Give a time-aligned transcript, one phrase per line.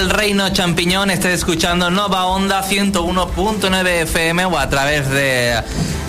[0.00, 1.10] Al Reino Champiñón.
[1.10, 5.62] Estáis escuchando Nova Onda 101.9 FM o a través de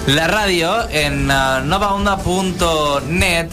[0.07, 3.49] la radio en uh, novaonda.net.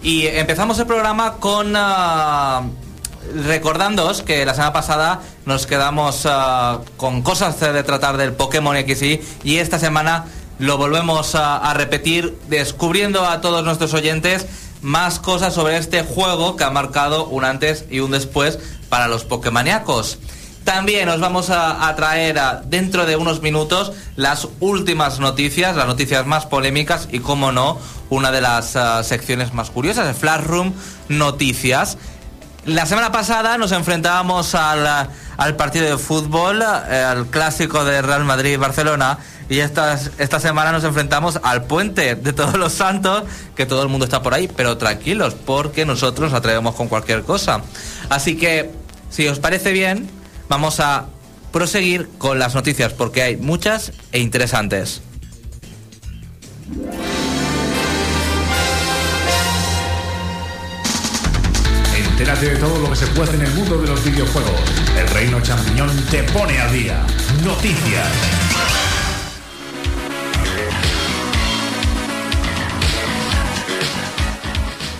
[0.00, 1.74] Y empezamos el programa con.
[1.74, 2.70] Uh,
[3.48, 9.20] recordándoos que la semana pasada nos quedamos uh, con cosas de tratar del Pokémon XY
[9.42, 10.26] y esta semana
[10.60, 14.46] lo volvemos a repetir descubriendo a todos nuestros oyentes
[14.84, 19.24] más cosas sobre este juego que ha marcado un antes y un después para los
[19.24, 20.18] Pokémoníacos.
[20.62, 26.46] También os vamos a, traer dentro de unos minutos las últimas noticias, las noticias más
[26.46, 30.72] polémicas y, como no, una de las uh, secciones más curiosas, el Flash Room
[31.08, 31.98] Noticias.
[32.64, 38.24] La semana pasada nos enfrentábamos al, al partido de fútbol, eh, al clásico de Real
[38.24, 43.24] Madrid-Barcelona, y esta, esta semana nos enfrentamos al puente de todos los santos,
[43.54, 47.22] que todo el mundo está por ahí, pero tranquilos, porque nosotros nos atrevemos con cualquier
[47.22, 47.62] cosa.
[48.08, 48.70] Así que,
[49.10, 50.08] si os parece bien,
[50.48, 51.06] vamos a
[51.52, 55.02] proseguir con las noticias, porque hay muchas e interesantes.
[61.96, 64.52] Entérate de todo lo que se puede en el mundo de los videojuegos.
[64.96, 67.04] El Reino Champiñón te pone al día.
[67.44, 68.83] Noticias.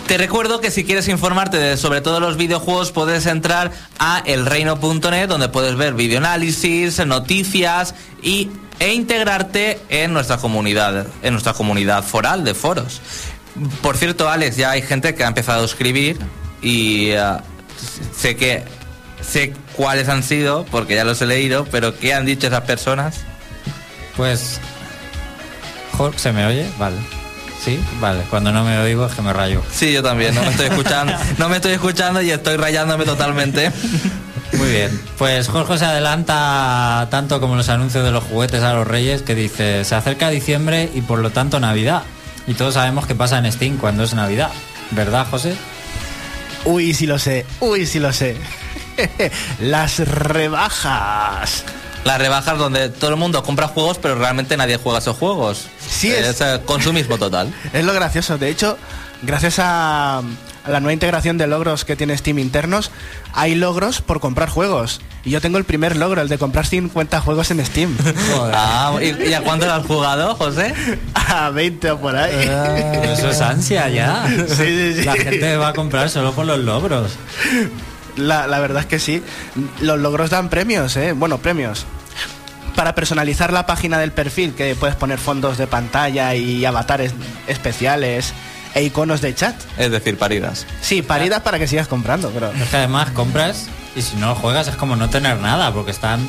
[0.07, 5.49] Te recuerdo que si quieres informarte sobre todos los videojuegos puedes entrar a elreino.net donde
[5.49, 12.53] puedes ver videoanálisis, noticias y, e integrarte en nuestra comunidad, en nuestra comunidad foral de
[12.53, 13.01] foros.
[13.81, 16.19] Por cierto, Alex, ya hay gente que ha empezado a escribir
[16.61, 17.39] y uh,
[18.15, 18.63] sé que
[19.21, 23.21] sé cuáles han sido porque ya los he leído, pero ¿qué han dicho esas personas?
[24.15, 24.59] Pues
[26.15, 26.69] ¿se me oye?
[26.77, 27.24] Vale.
[27.65, 28.21] Sí, vale.
[28.29, 29.63] Cuando no me oigo es que me rayo.
[29.71, 30.35] Sí, yo también.
[30.35, 33.71] No me estoy escuchando, no me estoy escuchando y estoy rayándome totalmente.
[34.53, 35.01] Muy bien.
[35.17, 39.33] Pues Jorge se adelanta tanto como los anuncios de los juguetes a los Reyes que
[39.33, 42.03] dice, se acerca diciembre y por lo tanto Navidad.
[42.45, 44.51] Y todos sabemos qué pasa en Steam cuando es Navidad.
[44.91, 45.55] ¿Verdad, José?
[46.65, 47.47] Uy, sí lo sé.
[47.61, 48.37] Uy, sí lo sé.
[49.59, 51.65] Las rebajas.
[52.05, 55.65] Las rebajas donde todo el mundo compra juegos, pero realmente nadie juega esos juegos.
[55.79, 57.51] Sí, es, es consumismo total.
[57.73, 58.37] Es lo gracioso.
[58.37, 58.77] De hecho,
[59.23, 62.91] gracias a, a, la nueva integración de logros que tiene Steam internos,
[63.33, 65.01] hay logros por comprar juegos.
[65.23, 67.97] Y yo tengo el primer logro, el de comprar 50 juegos en Steam.
[68.53, 70.75] ah, ¿y, ¿y, a cuánto lo has jugado, José?
[71.15, 72.47] A 20 o por ahí.
[72.47, 74.27] Uh, eso es ansia ya.
[74.27, 75.03] Sí, sí, sí.
[75.03, 77.13] La gente va a comprar solo por los logros.
[78.15, 79.23] La, la, verdad es que sí.
[79.81, 81.13] Los logros dan premios, ¿eh?
[81.13, 81.87] Bueno, premios.
[82.75, 87.13] Para personalizar la página del perfil, que puedes poner fondos de pantalla y avatares
[87.47, 88.33] especiales
[88.75, 89.55] e iconos de chat.
[89.77, 90.67] Es decir, paridas.
[90.81, 92.51] Sí, paridas para que sigas comprando, pero...
[92.51, 96.19] Es que además compras y si no juegas es como no tener nada, porque están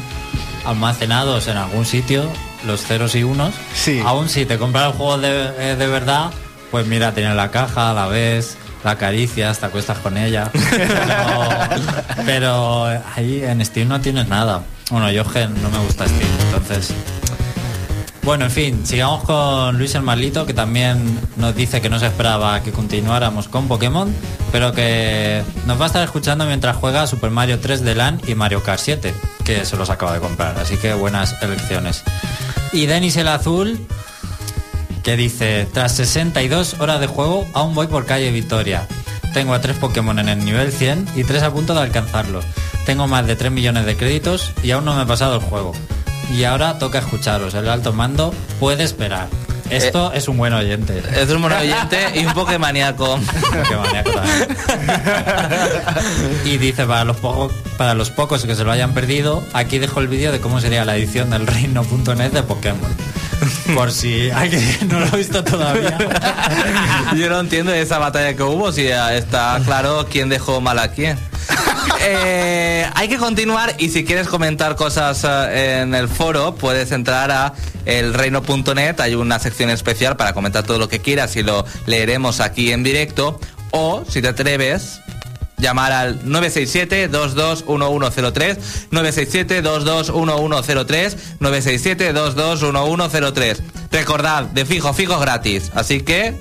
[0.64, 2.30] almacenados en algún sitio
[2.64, 3.54] los ceros y unos.
[3.74, 4.00] Sí.
[4.04, 6.30] Aún si te compras el juego de, de verdad,
[6.70, 10.50] pues mira, tiene la caja, la ves, la acaricias, te acuestas con ella.
[10.70, 12.84] pero, pero
[13.16, 14.62] ahí en Steam no tienes nada.
[14.90, 16.94] Bueno, yo no me gusta Steam, entonces.
[18.22, 22.06] Bueno, en fin, sigamos con Luis el Marlito, que también nos dice que no se
[22.06, 24.12] esperaba que continuáramos con Pokémon,
[24.50, 28.34] pero que nos va a estar escuchando mientras juega Super Mario 3 de LAN y
[28.34, 32.02] Mario Kart 7, que se los acaba de comprar, así que buenas elecciones.
[32.72, 33.86] Y Denis el Azul,
[35.04, 38.88] que dice, tras 62 horas de juego, aún voy por calle Victoria.
[39.36, 42.40] Tengo a tres Pokémon en el nivel 100 y tres a punto de alcanzarlo.
[42.86, 45.74] Tengo más de 3 millones de créditos y aún no me he pasado el juego.
[46.34, 47.52] Y ahora toca escucharos.
[47.52, 49.28] El alto mando puede esperar.
[49.68, 51.02] Esto eh, es un buen oyente.
[51.14, 52.32] Es un buen oyente y un.
[52.32, 53.18] Pokémoníaco
[56.46, 60.00] y dice, para los, pocos, para los pocos que se lo hayan perdido, aquí dejo
[60.00, 62.90] el vídeo de cómo sería la edición del reino.net de Pokémon.
[63.74, 65.98] Por si alguien no lo ha visto todavía.
[67.16, 71.18] Yo no entiendo esa batalla que hubo, si está claro quién dejó mal a quién.
[72.08, 77.32] Eh, hay que continuar y si quieres comentar cosas uh, en el foro puedes entrar
[77.32, 77.54] a
[77.84, 82.70] elreino.net, hay una sección especial para comentar todo lo que quieras y lo leeremos aquí
[82.70, 83.40] en directo
[83.72, 85.00] o si te atreves
[85.58, 88.58] llamar al 967-221103,
[88.90, 93.56] 967-221103, 967-221103.
[93.90, 95.72] Recordad, de fijo, fijo gratis.
[95.74, 96.34] Así que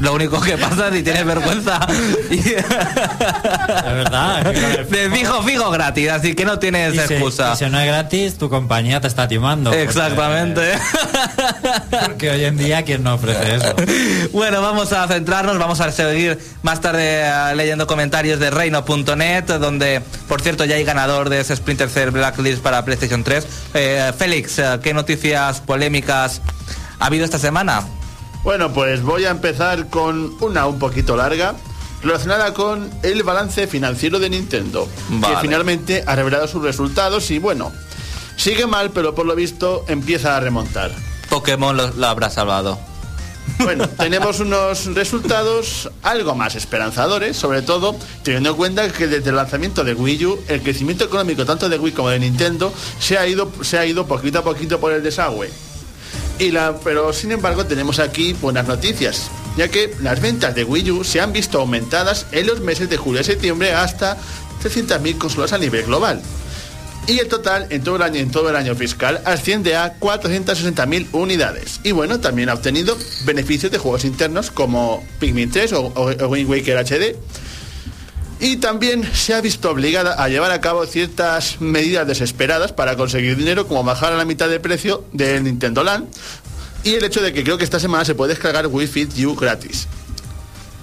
[0.00, 1.80] Lo único que pasa es si tienes vergüenza.
[2.30, 4.46] Es verdad.
[4.54, 7.52] es que De fijo, fijo gratis, así que no tienes Y si, excusa.
[7.54, 9.72] y si no es gratis, tu compañía te está timando.
[9.72, 10.72] Exactamente.
[11.90, 13.74] Porque hoy en día, ¿quién no ofrece eso?
[14.32, 20.02] Bueno, vamos a centrarnos, vamos a seguir más tarde eh, leyendo comentarios de reino.net, donde,
[20.28, 23.46] por cierto, ya hay ganador de ese Splinter Cell Blacklist para PlayStation 3.
[23.74, 26.40] Eh, Félix, eh, ¿qué noticias polémicas
[26.98, 27.82] ha habido esta semana?
[28.44, 31.54] Bueno, pues voy a empezar con una un poquito larga,
[32.02, 35.34] relacionada con el balance financiero de Nintendo, Vale.
[35.34, 37.72] que finalmente ha revelado sus resultados y bueno,
[38.36, 40.92] sigue mal, pero por lo visto empieza a remontar.
[41.30, 42.78] Pokémon lo, lo habrá salvado.
[43.60, 49.36] Bueno, tenemos unos resultados algo más esperanzadores, sobre todo teniendo en cuenta que desde el
[49.36, 53.26] lanzamiento de Wii U, el crecimiento económico tanto de Wii como de Nintendo se ha
[53.26, 55.50] ido, se ha ido poquito a poquito por el desagüe.
[56.38, 60.90] Y la, pero sin embargo tenemos aquí buenas noticias, ya que las ventas de Wii
[60.90, 64.16] U se han visto aumentadas en los meses de julio y septiembre hasta
[64.62, 66.20] 300.000 consolas a nivel global.
[67.06, 71.08] Y el total en todo el año, en todo el año fiscal asciende a 460.000
[71.12, 71.80] unidades.
[71.84, 72.96] Y bueno, también ha obtenido
[73.26, 77.14] beneficios de juegos internos como Pikmin 3 o, o- o Wind Waker HD.
[78.40, 83.36] Y también se ha visto obligada a llevar a cabo ciertas medidas desesperadas para conseguir
[83.36, 86.08] dinero, como bajar a la mitad de precio del Nintendo Land.
[86.82, 89.34] Y el hecho de que creo que esta semana se puede descargar Wii Fit U
[89.34, 89.86] gratis.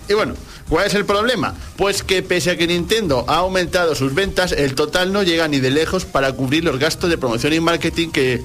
[0.10, 0.34] Y bueno,
[0.68, 1.54] ¿cuál es el problema?
[1.78, 5.60] Pues que pese a que Nintendo ha aumentado sus ventas, el total no llega ni
[5.60, 8.42] de lejos para cubrir los gastos de promoción y marketing que,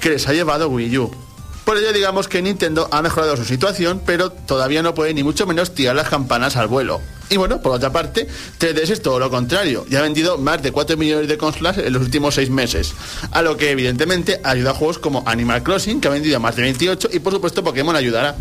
[0.00, 1.27] que les ha llevado Wii U.
[1.68, 5.46] Por ello digamos que Nintendo ha mejorado su situación, pero todavía no puede ni mucho
[5.46, 7.02] menos tirar las campanas al vuelo.
[7.28, 8.26] Y bueno, por otra parte,
[8.58, 11.92] 3DS es todo lo contrario, y ha vendido más de 4 millones de consolas en
[11.92, 12.94] los últimos 6 meses,
[13.32, 16.62] a lo que evidentemente ayuda a juegos como Animal Crossing, que ha vendido más de
[16.62, 18.34] 28, y por supuesto Pokémon ayudará.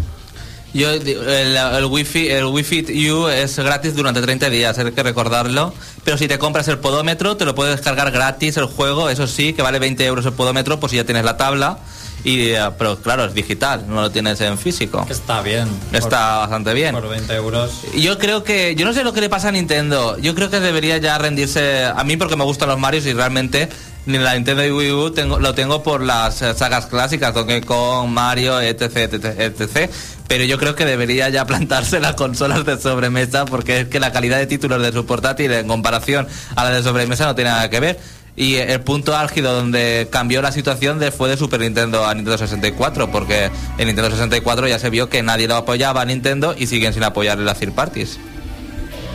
[0.73, 5.03] Yo, el, el Wi-Fi, el Wi Fit U es gratis durante 30 días, hay que
[5.03, 5.73] recordarlo.
[6.05, 9.51] Pero si te compras el podómetro, te lo puedes descargar gratis el juego, eso sí,
[9.51, 11.79] que vale 20 euros el podómetro, pues si ya tienes la tabla.
[12.23, 15.05] Y, eh, pero claro, es digital, no lo tienes en físico.
[15.09, 15.67] Está bien.
[15.93, 16.93] Está bastante bien.
[16.93, 17.83] Por 20 euros.
[17.95, 20.17] Yo creo que, yo no sé lo que le pasa a Nintendo.
[20.17, 23.69] Yo creo que debería ya rendirse a mí porque me gustan los Marios y realmente
[24.07, 27.61] ni la Nintendo y Wii U tengo, lo tengo por las eh, sagas clásicas, Donkey
[27.61, 29.91] Kong, Mario, etc, etc, etc.
[30.27, 34.11] Pero yo creo que debería ya plantarse las consolas de sobremesa porque es que la
[34.13, 37.69] calidad de títulos de su portátil en comparación a la de sobremesa no tiene nada
[37.69, 37.99] que ver.
[38.39, 43.11] Y el punto álgido donde cambió la situación fue de Super Nintendo a Nintendo 64,
[43.11, 46.93] porque en Nintendo 64 ya se vio que nadie lo apoyaba a Nintendo y siguen
[46.93, 48.19] sin apoyar las third parties.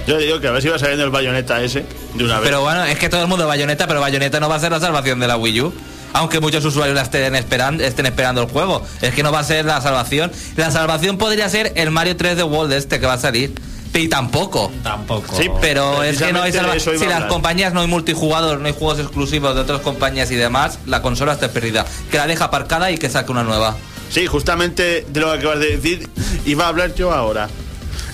[0.08, 2.48] Yo digo que a ver si va saliendo el bayoneta ese de una vez.
[2.48, 4.80] Pero bueno, es que todo el mundo bayoneta, pero bayoneta no va a ser la
[4.80, 5.72] salvación de la Wii U.
[6.14, 8.84] Aunque muchos usuarios la estén esperando, estén esperando el juego.
[9.00, 10.32] Es que no va a ser la salvación.
[10.56, 13.54] La salvación podría ser el Mario 3 de World este que va a salir.
[13.94, 14.72] Y tampoco.
[14.82, 15.36] Tampoco.
[15.36, 18.72] Sí, Pero es que no hay salva- Si las compañías no hay multijugador, no hay
[18.76, 21.84] juegos exclusivos de otras compañías y demás, la consola está perdida.
[22.10, 23.76] Que la deja aparcada y que saque una nueva.
[24.10, 26.08] Sí, justamente de lo que acabas de decir,
[26.46, 27.48] iba a hablar yo ahora.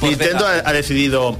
[0.00, 1.38] Pues Nintendo ha, ha decidido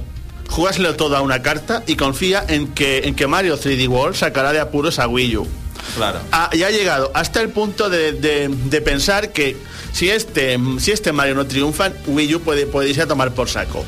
[0.49, 4.51] jugárselo todo a una carta y confía en que, en que Mario 3D World sacará
[4.53, 5.47] de apuros a Wii U.
[5.95, 6.19] Claro.
[6.31, 9.55] Ha- y ha llegado hasta el punto de, de- de pensar que
[9.93, 13.47] si este, si este Mario no triunfa, Wii U puede, puede irse a tomar por
[13.49, 13.85] saco.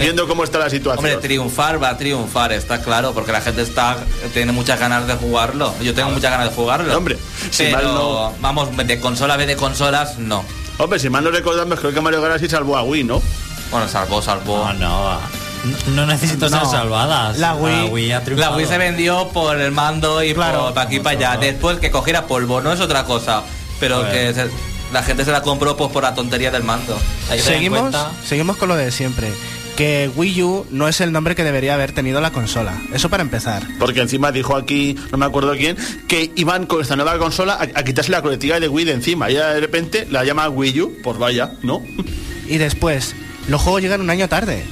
[0.00, 0.98] Viendo cómo está la situación.
[1.04, 3.96] Hombre, triunfar va a triunfar, está claro, porque la gente está
[4.32, 5.74] tiene muchas ganas de jugarlo.
[5.82, 6.96] Yo tengo muchas ganas de jugarlo.
[6.96, 7.18] Hombre,
[7.50, 10.44] si pero mal no- vamos, de consola B de consolas, no.
[10.78, 13.20] Hombre, si mal no recordamos, creo que Mario Galaxy salvó a Wii, ¿no?
[13.70, 14.72] Bueno, salvó, salvó.
[14.72, 15.20] No, no.
[15.94, 16.70] No necesito ser No.
[16.70, 17.38] salvadas.
[17.38, 18.56] La Wii- ha La triunfado.
[18.56, 20.64] Wii se vendió por el mando y Claro.
[20.64, 21.36] por para aquí y para allá.
[21.38, 23.42] Después que cogiera polvo, no es otra cosa.
[23.78, 24.50] Pero que se-
[24.92, 26.98] la gente se la compró pues, por la tontería del mando.
[27.38, 27.94] Seguimos,
[28.26, 29.30] seguimos con lo de siempre.
[29.80, 32.78] Que Wii U no es el nombre que debería haber tenido la consola.
[32.92, 33.62] Eso para empezar.
[33.78, 37.62] Porque encima dijo aquí, no me acuerdo quién, que iban con esta nueva consola a,
[37.62, 39.30] a quitarse la colectiva de Wii de encima.
[39.30, 41.82] Y de repente la llama Wii U, pues vaya, ¿no?
[42.46, 43.14] Y después,
[43.48, 44.66] los juegos llegan un año tarde.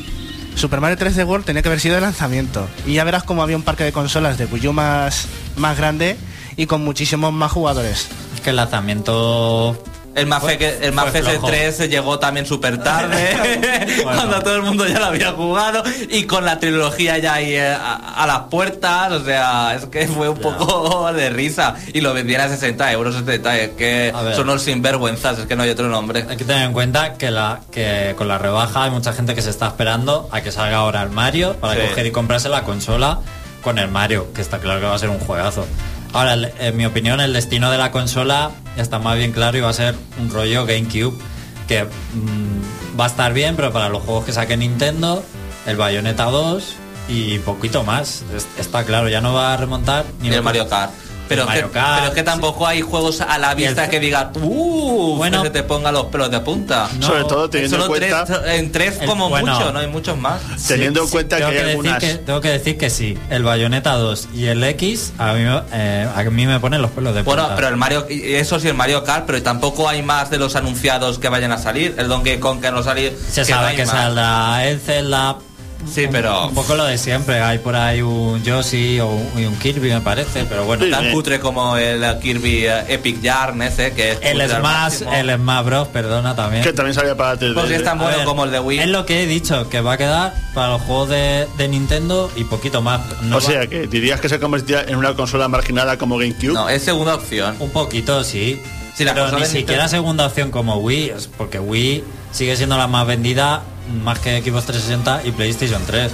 [0.57, 2.69] Super Mario 3D World tenía que haber sido de lanzamiento.
[2.87, 6.19] Y ya verás cómo había un parque de consolas de Wii U más, más grande
[6.59, 8.09] y con muchísimos más jugadores.
[8.35, 9.83] Es que el lanzamiento.
[10.19, 11.47] El Mafe, que- el Mafe flojo.
[11.47, 13.37] 3 llegó también súper tarde,
[14.03, 17.69] cuando todo el mundo ya lo había jugado, y con la trilogía ya ahí eh,
[17.73, 21.75] a, a las puertas, o sea, es que fue un poco de risa.
[21.93, 25.63] Y lo vendían a 60 euros, 70, es que son los sinvergüenzas, es que no
[25.63, 26.27] hay otro nombre.
[26.29, 29.43] Hay que tener en cuenta que, la, que con la rebaja hay mucha gente que
[29.43, 31.89] se está esperando a que salga ahora el Mario para Sí.
[31.89, 33.21] coger y comprarse la consola
[33.63, 35.67] con el Mario, que está claro que va a ser un juegazo.
[36.13, 39.69] Ahora, en mi opinión, el destino de la consola está más bien claro y va
[39.71, 41.17] a ser un rollo GameCube.
[41.69, 45.23] que mm, va a estar bien, pero para los juegos que saque Nintendo,
[45.67, 46.65] el Bayonetta 2
[47.11, 48.23] y poquito más.
[48.35, 50.93] Es- Está claro, ya no va a remontar ni Ni el Mario Kart.
[51.29, 54.01] Pero, que, Mario Kart, pero es que tampoco hay juegos a la el vista que
[54.01, 55.17] digan, ¡uh!
[55.17, 55.43] Bueno.
[55.43, 56.89] que te ponga los pelos de punta.
[56.99, 59.53] No, Sobre todo teniendo en cuenta, tres, en tres El- como bueno.
[59.55, 60.41] mucho, no hay muchos más.
[60.67, 61.99] teniendo en cuenta que tengo hay algunas...
[62.03, 65.63] que- tengo que decir que sí, el Bayonetta 2 y el X a mí, me-
[65.73, 67.57] eh, a mí me ponen los pelos de Bueno, punta.
[67.57, 70.57] pero el Mario, y eso sí, el Mario Kart, pero tampoco hay más de los
[70.57, 71.95] anunciados que vayan a salir.
[71.99, 73.17] El Donkey Kong que no salir.
[73.31, 73.95] Se que sabe que más.
[73.95, 75.37] saldrá el Zelda.
[75.93, 77.41] Sí, pero Un poco lo de siempre.
[77.41, 80.85] Hay por ahí un Yoshi o un, y un Kirby, me parece, pero bueno.
[80.85, 81.13] Sí, tan eh.
[81.13, 85.89] cutre como el Kirby eh, Epic Yarn ese, que es El Smash, el Smash Bros,
[85.89, 86.63] perdona también.
[86.63, 87.55] Que también salía para 3D.
[87.55, 88.79] Pues está A bueno ver, como el de Wii.
[88.81, 92.31] Es lo que he dicho, que va a quedar para los juegos de, de Nintendo
[92.37, 93.01] y poquito más.
[93.23, 96.53] No o va- sea, que dirías que se convertirá en una consola marginada como GameCube.
[96.55, 97.57] No, es segunda opción.
[97.61, 98.61] Un poquito, sí.
[98.95, 102.03] Sí, la pero ni siquiera Nintendo- segunda opción como Wii, es porque Wii
[102.33, 103.63] sigue siendo la más vendida,
[104.03, 106.11] más que Xbox 360 y PlayStation 3.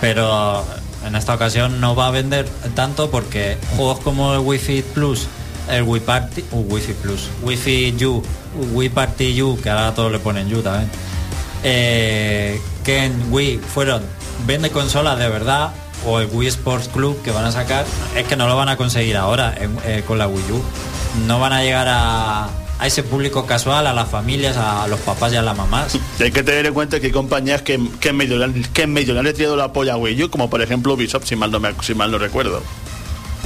[0.00, 0.64] Pero
[1.06, 5.26] en esta ocasión no va a vender tanto porque juegos como el Wii Fit Plus,
[5.68, 8.22] el Wii Party, uh, Wii Fit Plus, Wii Fit U,
[8.72, 10.90] Wii Party U, que ahora todos le ponen U también,
[11.62, 14.02] eh, que en Wii fueron
[14.46, 15.72] vende consolas de verdad
[16.06, 17.84] o el Wii Sports Club que van a sacar
[18.16, 20.62] es que no lo van a conseguir ahora eh, con la Wii U
[21.26, 22.48] no van a llegar a,
[22.80, 26.22] a ese público casual a las familias a los papás y a las mamás Y
[26.22, 28.82] hay que tener en cuenta que hay compañías que, que, en medio, le han- que
[28.82, 31.36] en medio le han retirado la polla a Wii U, como por ejemplo Ubisoft, si
[31.36, 32.62] mal no, me, si mal no recuerdo.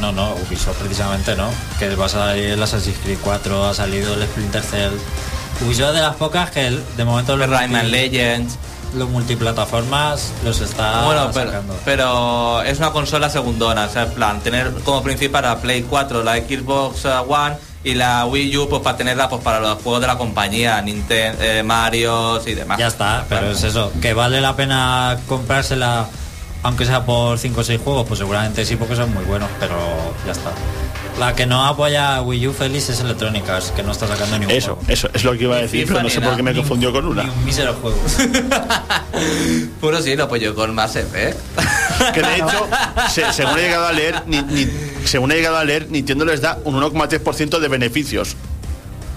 [0.01, 1.49] no no Ubisoft precisamente no
[1.79, 4.93] que va a salir el Assassin's Creed 4 ha salido el Splinter Cell
[5.65, 8.57] Ubisoft es de las pocas que el- de momento los, El Rayman Legends.
[8.97, 14.13] los multiplataformas los está bueno, pero, sacando pero es una consola segundona, o sea, en
[14.13, 18.83] plan, tener como principal la Play 4, la Xbox One y la Wii U pues
[18.83, 22.79] para tenerla pues para los juegos de la compañía, Nintendo, Mario y demás.
[22.79, 26.09] Ya está, pero es eso, que vale la pena comprársela
[26.65, 29.77] aunque sea por 5 o 6 juegos, pues seguramente sí porque son muy buenos, pero
[30.25, 30.51] ya está.
[31.19, 34.39] La que no apoya a Wii U feliz es Electronic Arts, que no está sacando
[34.39, 34.91] ningún Eso, juego.
[34.91, 37.07] eso es lo que iba a decir, pero no sé por qué me confundió con
[37.07, 37.25] una.
[37.25, 37.99] Ni un mísero juego.
[39.81, 41.39] Puro sí, lo apoyo con más Effect.
[42.13, 42.69] Que de hecho,
[43.11, 44.69] se- según he llegado a leer, ni, ni-
[45.05, 48.37] según he llegado a leer, Nintendo les da un 1,3% de beneficios.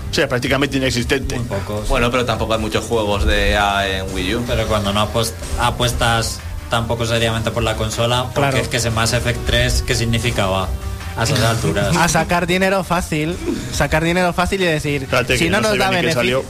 [0.10, 1.38] O sea, prácticamente inexistente.
[1.38, 1.88] Muy pocos.
[1.90, 4.44] bueno, pero tampoco hay muchos juegos de EA en Wii U.
[4.48, 6.40] Pero cuando no apost- apuestas
[6.70, 8.58] tampoco seriamente por la consola, porque Claro.
[8.58, 10.68] es que ese Mass Effect 3, ¿qué significaba
[11.18, 11.96] a esas alturas?
[11.96, 13.38] A sacar dinero fácil,
[13.74, 16.14] sacar dinero fácil y decir, Espérate, si no, no nos da beneficio.
[16.20, 16.44] salió.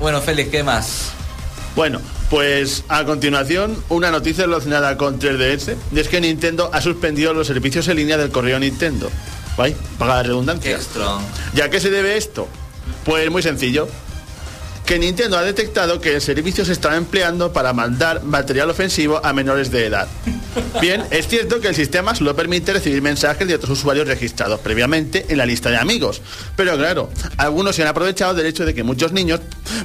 [0.00, 1.10] Bueno, Félix, ¿qué más?
[1.76, 2.00] Bueno,
[2.34, 7.46] pues a continuación, una noticia relacionada con 3DS, y es que Nintendo ha suspendido los
[7.46, 9.08] servicios en línea del correo Nintendo.
[9.56, 9.76] ¿Vale?
[10.00, 10.72] Paga la redundancia.
[11.54, 12.48] ¿Y a qué se debe esto?
[13.04, 13.86] Pues muy sencillo.
[14.84, 19.32] Que Nintendo ha detectado que el servicio se estaba empleando para mandar material ofensivo a
[19.32, 20.08] menores de edad.
[20.80, 25.24] Bien, es cierto que el sistema solo permite recibir mensajes de otros usuarios registrados previamente
[25.30, 26.20] en la lista de amigos.
[26.54, 29.40] Pero claro, algunos se han aprovechado del hecho de que muchos niños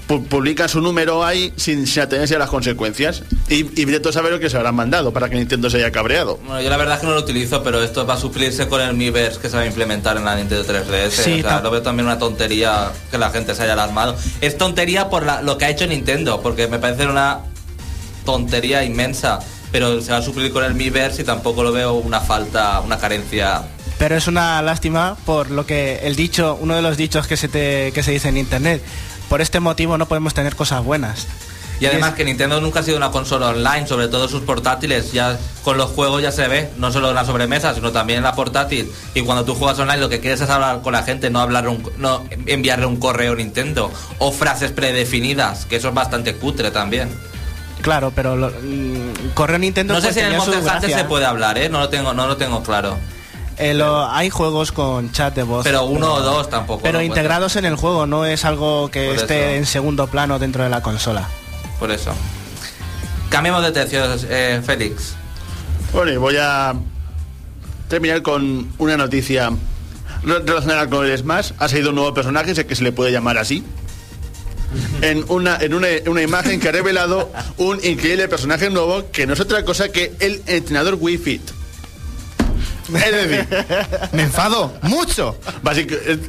[0.08, 3.24] pu- publican su número ahí sin, sin atenerse a las consecuencias.
[3.48, 5.92] Y, y de todo saber lo que se habrán mandado para que Nintendo se haya
[5.92, 6.38] cabreado.
[6.46, 8.82] Bueno, yo la verdad es que no lo utilizo, pero esto va a suplirse con
[8.82, 11.10] el Miiverse que se va a implementar en la Nintendo 3DS.
[11.10, 14.16] Sí, o sea, lo veo también una tontería que la gente se haya alarmado.
[14.42, 17.40] Es tontería por lo que ha hecho Nintendo, porque me parece una
[18.26, 19.40] tontería inmensa.
[19.72, 22.98] Pero se va a suplir con el Miiverse y tampoco lo veo una falta, una
[22.98, 23.62] carencia.
[24.00, 27.48] Pero es una lástima por lo que el dicho, uno de los dichos que se,
[27.50, 28.82] te, que se dice en internet.
[29.30, 31.28] Por este motivo no podemos tener cosas buenas.
[31.80, 35.38] Y además que Nintendo nunca ha sido una consola online, sobre todo sus portátiles, ya
[35.64, 38.34] con los juegos ya se ve, no solo en la sobremesa, sino también en la
[38.36, 38.92] portátil.
[39.14, 41.68] Y cuando tú juegas online lo que quieres es hablar con la gente, no hablar
[41.70, 47.10] un, no enviarle un correo Nintendo o frases predefinidas, que eso es bastante cutre también.
[47.82, 51.04] Claro, pero lo- mm, correo Nintendo No sé pues, si en el Monster Hunter se
[51.06, 51.70] puede hablar, ¿eh?
[51.70, 52.98] No lo tengo, no lo tengo claro.
[53.58, 55.64] Eh, lo- hay juegos con chat de voz.
[55.64, 56.82] Pero uno o dos tampoco.
[56.84, 59.58] Pero no integrados en el juego, no es algo que Por esté eso.
[59.60, 61.28] en segundo plano dentro de la consola.
[61.80, 62.12] Por eso.
[63.30, 65.14] Cambiemos de tercio, eh, Félix.
[65.94, 66.74] Bueno, y voy a
[67.88, 69.50] terminar con una noticia
[70.24, 71.52] re- relacionada con el Smash.
[71.58, 73.64] Ha salido un nuevo personaje, sé que se le puede llamar así.
[75.02, 79.34] En una, en una, una imagen que ha revelado un increíble personaje nuevo que no
[79.34, 81.42] es otra cosa que el entrenador Wii Fit.
[82.96, 83.48] Es decir,
[84.12, 85.38] Me enfado mucho.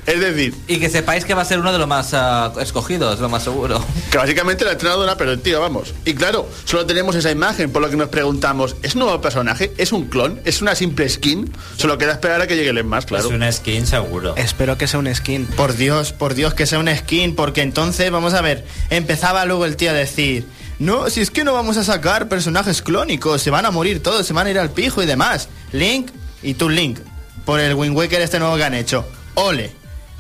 [0.07, 3.21] es, decir, Y que sepáis que va a ser uno de los más ah, escogidos,
[3.21, 3.83] lo más seguro.
[4.11, 5.95] que básicamente la entrenadora, pero el tío, vamos.
[6.05, 9.73] Y claro, solo tenemos esa imagen, por lo que nos preguntamos, ¿es un nuevo personaje?
[9.79, 10.41] ¿Es un clon?
[10.45, 11.53] ¿Es una simple skin?
[11.77, 13.27] Solo queda esperar a que llegue el más, claro.
[13.27, 14.35] Es un skin seguro.
[14.37, 15.47] Espero que sea un skin.
[15.47, 19.65] Por Dios, por Dios, que sea un skin, porque entonces, vamos a ver, empezaba luego
[19.65, 20.47] el tío a decir,
[20.81, 24.27] no, si es que no vamos a sacar personajes clónicos, se van a morir todos,
[24.27, 25.49] se van a ir al pijo y demás.
[25.73, 26.11] Link
[26.43, 26.99] y tu Link,
[27.45, 29.07] por el Wind Waker este nuevo que han hecho.
[29.35, 29.73] Ole.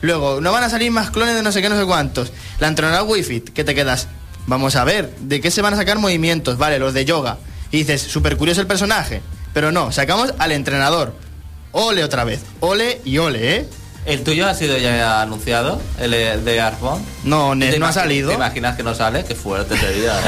[0.02, 2.32] Luego, no van a salir más clones de no sé qué, no sé cuántos.
[2.58, 4.08] La entrenadora Wi-Fi, que te quedas,
[4.46, 6.56] vamos a ver, ¿de qué se van a sacar movimientos?
[6.56, 7.38] Vale, los de yoga.
[7.70, 9.20] Y dices, súper curioso el personaje.
[9.52, 11.14] Pero no, sacamos al entrenador.
[11.72, 12.40] Ole otra vez.
[12.60, 13.68] Ole y ole, ¿eh?
[14.06, 15.80] ¿El tuyo ha sido ya anunciado?
[15.98, 17.02] ¿El eh, de Arbon?
[17.22, 18.30] No, ¿Te no ha salido.
[18.30, 19.24] ¿Te imaginas que no sale?
[19.24, 20.18] Qué fuerte sería.
[20.18, 20.22] ¿eh?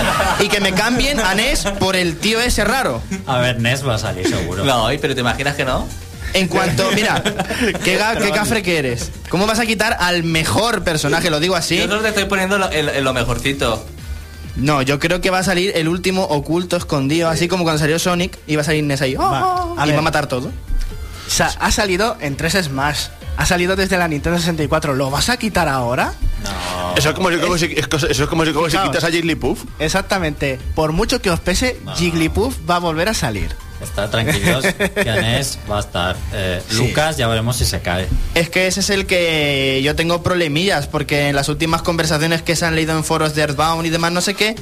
[0.44, 3.00] Y que me cambien a Ness por el tío ese raro.
[3.26, 4.64] A ver, Ness va a salir seguro.
[4.64, 5.86] No, pero ¿te imaginas que no?
[6.34, 7.22] En cuanto, mira,
[7.84, 9.10] qué, qué cafre que eres.
[9.30, 11.30] ¿Cómo vas a quitar al mejor personaje?
[11.30, 11.78] Lo digo así.
[11.78, 13.84] Yo solo te estoy poniendo lo, el- el- lo mejorcito.
[14.56, 17.98] No, yo creo que va a salir el último oculto, escondido, así como cuando salió
[17.98, 19.16] Sonic, y va a salir Ness ahí.
[19.16, 19.22] ¡oh!
[19.22, 19.94] Va, a y ver.
[19.96, 20.52] va a matar todo.
[21.32, 23.06] Sa- ha salido en tres Smash.
[23.36, 24.94] Ha salido desde la Nintendo 64.
[24.94, 26.12] ¿Lo vas a quitar ahora?
[26.44, 26.94] No.
[26.96, 28.90] Eso es como si, como si- es cosa- eso es como si, como si Fijaos.
[28.90, 29.64] quitas a Jigglypuff.
[29.78, 30.60] Exactamente.
[30.74, 31.94] Por mucho que os pese, No.
[31.96, 33.54] Jigglypuff va a volver a salir.
[33.82, 34.64] Está tranquilos
[35.04, 36.16] Ness va a estar.
[36.32, 36.76] Eh, Sí.
[36.76, 38.06] Lucas, ya veremos si se cae.
[38.34, 42.56] Es que ese es el que yo tengo problemillas, porque en las últimas conversaciones que
[42.56, 44.54] se han leído en foros de Earthbound y demás, no sé qué,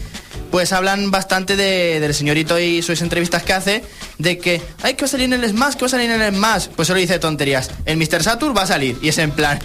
[0.50, 3.84] pues hablan bastante de- del señorito y sus entrevistas que hace,
[4.18, 6.20] de que, ay, que va a salir en el Smash, que va a salir en
[6.22, 6.66] el Smash.
[6.74, 7.70] Pues solo dice tonterías.
[7.84, 8.22] El Mr.
[8.22, 9.58] Saturn va a salir, y es en plan.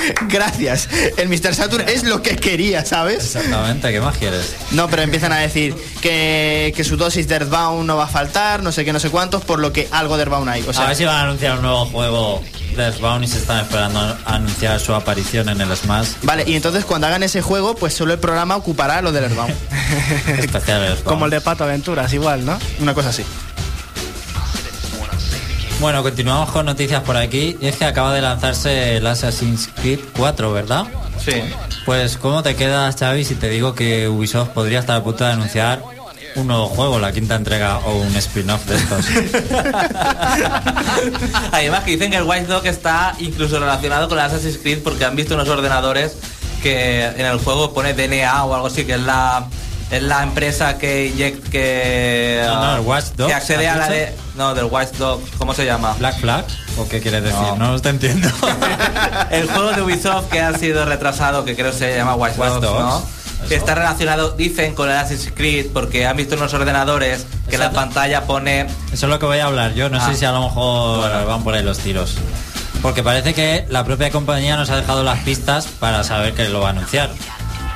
[0.28, 0.88] Gracias.
[1.16, 1.54] El Mr.
[1.54, 3.24] Saturn es lo que quería, ¿sabes?
[3.24, 4.54] Exactamente, ¿qué más quieres?
[4.72, 8.62] No, pero empiezan a decir que, que su dosis de Earthbound no va a faltar,
[8.62, 10.62] no sé qué, no sé cuántos, por lo que algo de Earthbound hay.
[10.62, 12.42] O a sea, ver si van a anunciar un nuevo juego
[12.76, 16.08] de Earthbound y se están esperando a anunciar su aparición en el Smash.
[16.22, 19.54] Vale, y entonces cuando hagan ese juego, pues solo el programa ocupará lo del Earthbound.
[20.38, 21.04] Especial Earthbound.
[21.04, 22.58] Como el de Pato Aventuras, igual, ¿no?
[22.80, 23.24] Una cosa así.
[25.78, 27.56] Bueno, continuamos con noticias por aquí.
[27.60, 30.86] Y es que acaba de lanzarse el Assassin's Creed 4, ¿verdad?
[31.22, 31.42] Sí.
[31.84, 35.32] Pues, ¿cómo te quedas, Xavi, si te digo que Ubisoft podría estar a punto de
[35.32, 35.82] anunciar
[36.34, 39.06] un nuevo juego, la quinta entrega o un spin-off de estos?
[41.52, 45.04] Además que dicen que el White Dog está incluso relacionado con el Assassin's Creed porque
[45.04, 46.16] han visto unos ordenadores
[46.62, 49.46] que en el juego pone DNA o algo así, que es la
[49.90, 53.88] es la empresa que inyect- que No, no, el ah, que accede ¿has a la
[53.88, 55.94] de no del Watch Dog, ¿cómo se llama?
[55.98, 56.44] ¿Black Flag?
[56.78, 57.38] ¿O qué quieres decir?
[57.40, 57.72] No.
[57.72, 58.28] No, te entiendo.
[59.30, 62.50] el juego de Ubisoft que ha sido retrasado, que creo que se llama Watch, Watch
[62.54, 62.98] Dogs, Dogs, ¿no?
[62.98, 63.48] eso.
[63.48, 67.70] Que está relacionado, dicen, con el Assassin's Creed porque han visto unos ordenadores que la
[67.70, 69.88] pantalla pone Eso es lo que voy a hablar yo.
[69.88, 70.08] No Ah.
[70.10, 72.14] sé si a lo mejor van por ahí los tiros.
[72.82, 76.60] Porque parece que la propia compañía nos ha dejado las pistas para saber que lo
[76.60, 77.10] va a anunciar.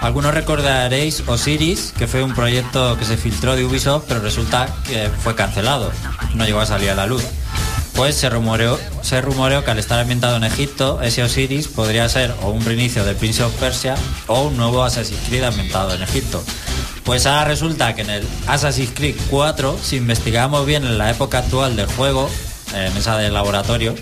[0.00, 5.10] Algunos recordaréis Osiris, que fue un proyecto que se filtró de Ubisoft, pero resulta que
[5.22, 5.92] fue cancelado.
[6.34, 7.22] No llegó a salir a la luz.
[7.94, 12.34] Pues se rumoreó, se rumoreó que al estar ambientado en Egipto, ese Osiris podría ser
[12.42, 13.94] o un reinicio de Prince of Persia
[14.26, 16.42] o un nuevo Assassin's Creed ambientado en Egipto.
[17.04, 21.40] Pues ahora resulta que en el Assassin's Creed 4, si investigamos bien en la época
[21.40, 22.30] actual del juego,
[22.74, 23.94] en esa del laboratorio,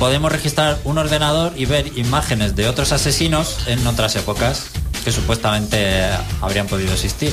[0.00, 4.70] podemos registrar un ordenador y ver imágenes de otros asesinos en otras épocas
[5.04, 6.02] que supuestamente
[6.40, 7.32] habrían podido existir.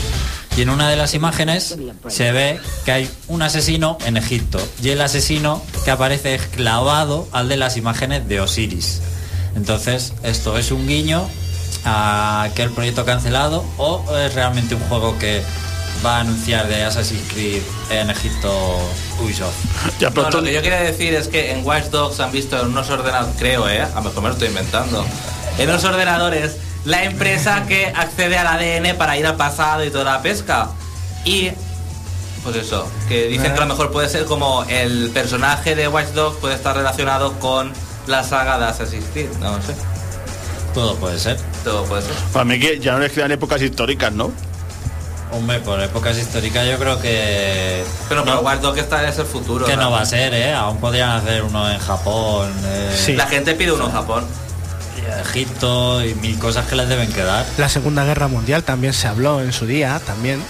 [0.56, 1.78] Y en una de las imágenes
[2.08, 7.28] se ve que hay un asesino en Egipto y el asesino que aparece es clavado
[7.32, 9.02] al de las imágenes de Osiris.
[9.56, 11.28] Entonces, esto es un guiño
[11.86, 15.44] a aquel proyecto cancelado o es realmente un juego que
[16.06, 18.80] va a anunciar de Assassin's Creed en Egipto
[19.22, 19.56] Ubisoft.
[20.00, 22.68] Ya No, lo que yo quería decir es que en Watch Dogs han visto en
[22.68, 23.82] unos ordenadores, creo, ¿eh?
[23.82, 25.06] A lo mejor me lo estoy inventando.
[25.58, 30.06] En unos ordenadores, la empresa que accede al ADN para ir al pasado y toda
[30.06, 30.70] la pesca.
[31.26, 31.52] Y,
[32.44, 36.08] pues eso, que dicen que a lo mejor puede ser como el personaje de Watch
[36.14, 37.74] Dogs puede estar relacionado con
[38.08, 39.30] la saga de Assassin's Creed.
[39.42, 39.76] No lo sé.
[40.74, 41.38] Todo puede ser.
[41.66, 42.14] Todo puede ser.
[42.32, 44.32] Para mí que ya no les quedan épocas históricas, ¿no?
[45.34, 47.84] Hombre, por épocas históricas yo creo que...
[48.08, 49.66] Pero no, Watch Dogs está es el futuro.
[49.66, 50.54] que no va a ser, ¿eh?
[50.54, 53.14] Aún podrían hacer uno en Japón, eh, Sí.
[53.14, 54.26] La gente pide uno en Japón.
[55.22, 57.46] Egipto y mil cosas que les deben quedar.
[57.58, 60.42] La Segunda Guerra Mundial también se habló en su día, también.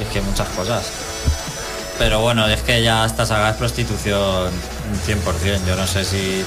[0.00, 0.86] Es que muchas cosas.
[1.98, 4.50] Pero bueno, es que ya esta saga es prostitución
[5.06, 5.66] 100%.
[5.66, 6.44] Yo no sé si...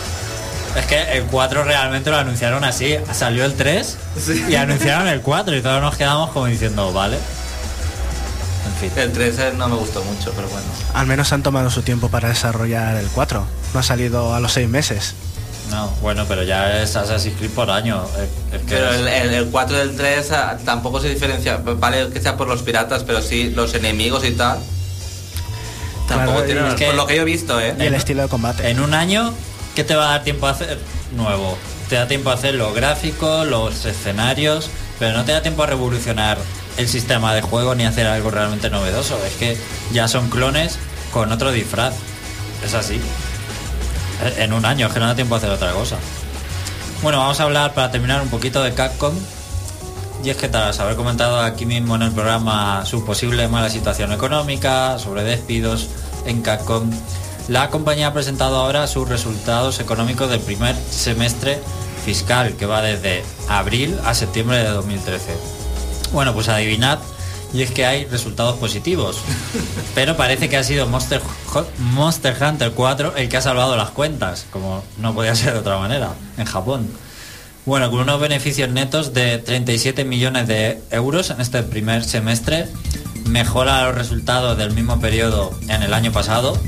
[0.76, 2.98] Es que el 4 realmente lo anunciaron así.
[3.14, 3.98] Salió el 3
[4.50, 7.18] y anunciaron el 4 y todos nos quedamos como diciendo, vale.
[8.82, 8.92] fin.
[8.98, 10.68] El 3 eh, no me gustó mucho, pero bueno.
[10.94, 13.46] Al menos han tomado su tiempo para desarrollar el 4.
[13.74, 15.16] No ha salido a los seis meses.
[15.72, 18.04] No, bueno, pero ya es Assassin's Creed por año.
[18.18, 21.58] eh, es que Pero es- el, el, el 4 del 3 ah, tampoco se diferencia.
[21.58, 24.60] Vale que sea por los piratas, pero sí los enemigos y tal.
[26.08, 26.66] Tampoco Claro, tienen.
[26.68, 27.76] es que- por lo que yo he visto, ¿eh?
[27.80, 28.70] Y el estilo de combate.
[28.70, 29.34] En un año,
[29.76, 30.78] ¿qué te va a dar tiempo a hacer
[31.16, 31.58] nuevo?
[31.90, 35.66] Te da tiempo a hacer los gráficos, los escenarios, pero no te da tiempo a
[35.68, 36.38] revolucionar
[36.78, 39.18] el sistema de juego ni hacer algo realmente novedoso.
[39.26, 39.58] Es que
[39.92, 40.78] ya son clones
[41.12, 41.94] con otro disfraz.
[42.64, 43.00] Es así.
[44.38, 45.98] En un año, es que no da tiempo a hacer otra cosa.
[47.02, 49.14] Bueno, vamos a hablar para terminar un poquito de Capcom.
[50.24, 54.12] Y es que tras haber comentado aquí mismo en el programa su posible mala situación
[54.12, 55.88] económica, sobre despidos
[56.26, 56.90] en Capcom,
[57.48, 61.60] la compañía ha presentado ahora sus resultados económicos del primer semestre
[62.04, 65.38] fiscal, que va desde abril a septiembre de 2013.
[66.12, 66.98] Bueno, pues adivinad,
[67.56, 69.18] y es que hay resultados positivos.
[69.96, 71.22] Pero parece que ha sido Monster,
[72.42, 76.14] Hunter 4 el que ha salvado las cuentas, como no podía ser de otra manera,
[76.38, 76.90] en Japón.
[77.66, 82.68] Bueno, con unos beneficios netos de 37 millones de euros en este primer semestre,
[83.26, 86.60] mejora los resultados del mismo periodo en el año pasado.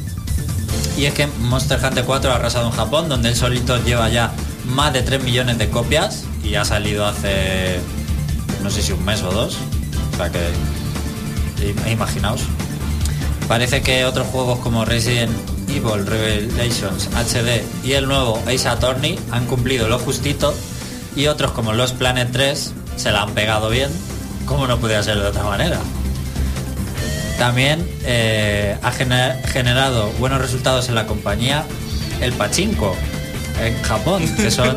[0.97, 4.31] Y es que Monster Hunter 4 ha arrasado en Japón, donde él solito lleva ya
[4.65, 7.79] más de 3 millones de copias y ha salido hace
[8.63, 9.57] no sé si un mes o dos.
[10.17, 10.39] Sea que
[11.69, 12.41] im- imaginaos.
[13.47, 15.31] Parece que otros juegos como Resident
[15.69, 20.53] Evil Revelations HD y el nuevo Ace Attorney han cumplido lo justito
[21.15, 23.89] y otros como Los Planet 3 se la han pegado bien,
[24.45, 25.79] como no podía ser de otra manera.
[27.37, 31.63] También eh, ha gener- generado buenos resultados en la compañía
[32.21, 32.95] el Pachinko
[33.61, 34.75] en Japón, que son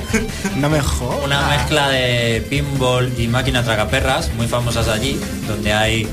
[0.56, 1.24] No me jodas.
[1.24, 6.08] una mezcla de pinball y máquina tragaperras muy famosas allí, donde hay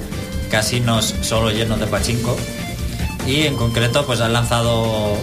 [0.50, 2.38] casinos solo llenos de pachinko.
[3.26, 5.18] Y en concreto, pues han lanzado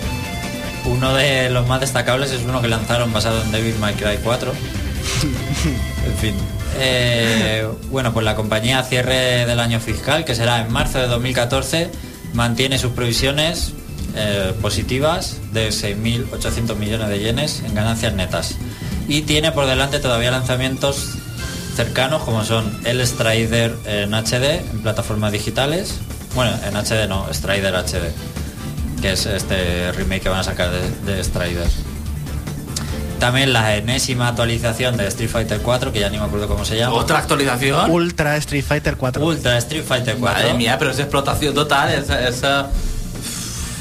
[0.86, 4.52] uno de los más destacables es uno que lanzaron basado en Devil May Cry 4.
[6.06, 6.34] en fin.
[6.78, 11.90] Eh, bueno, pues la compañía cierre del año fiscal, que será en marzo de 2014,
[12.32, 13.74] mantiene sus previsiones
[14.14, 18.56] eh, positivas de 6.800 millones de yenes en ganancias netas.
[19.08, 21.14] Y tiene por delante todavía lanzamientos
[21.74, 25.98] cercanos como son el Strider en HD, en plataformas digitales.
[26.34, 28.12] Bueno, en HD no, Strider HD,
[29.00, 31.66] que es este remake que van a sacar de, de Strider.
[33.20, 36.78] También la enésima actualización de Street Fighter 4, que ya ni me acuerdo cómo se
[36.78, 36.96] llama.
[36.96, 37.90] Otra actualización.
[37.90, 39.22] Ultra Street Fighter 4.
[39.22, 40.40] Ultra Street Fighter 4.
[40.40, 42.70] Madre mía, pero es explotación total, esa, esa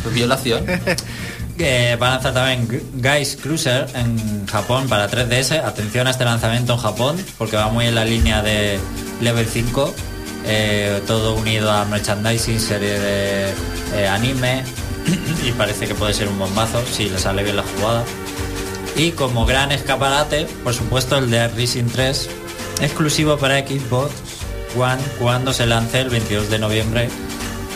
[0.09, 0.65] violación.
[1.59, 5.61] que va a lanzar también Guys Cruiser en Japón para 3DS.
[5.63, 8.79] Atención a este lanzamiento en Japón, porque va muy en la línea de
[9.21, 9.93] Level 5.
[10.45, 13.53] eh, todo unido a merchandising, serie de
[13.93, 14.63] eh, anime.
[15.45, 18.05] y parece que puede ser un bombazo si le sale bien la jugada.
[18.95, 22.29] Y como gran escaparate, por supuesto, el de Racing 3,
[22.81, 24.11] exclusivo para Xbox
[24.77, 27.09] One cuando se lance el 22 de noviembre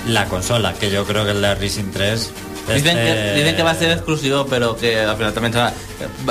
[0.07, 2.31] la consola, que yo creo que el de Racing 3...
[2.75, 5.73] Dicen, que, este- dicen que va a ser exclusivo, pero que al final también será-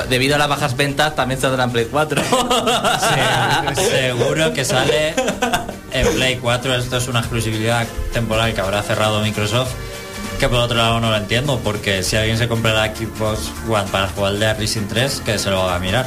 [0.09, 2.21] debido a las bajas ventas también saldrá en Play 4.
[3.75, 5.13] Sí, seguro que sale
[5.91, 6.75] en Play 4.
[6.75, 9.69] Esto es una exclusividad temporal que habrá cerrado Microsoft.
[10.39, 13.85] Que por otro lado no lo entiendo, porque si alguien se compra la Xbox One
[13.91, 16.05] para jugar el de Racing 3, que se lo haga mirar.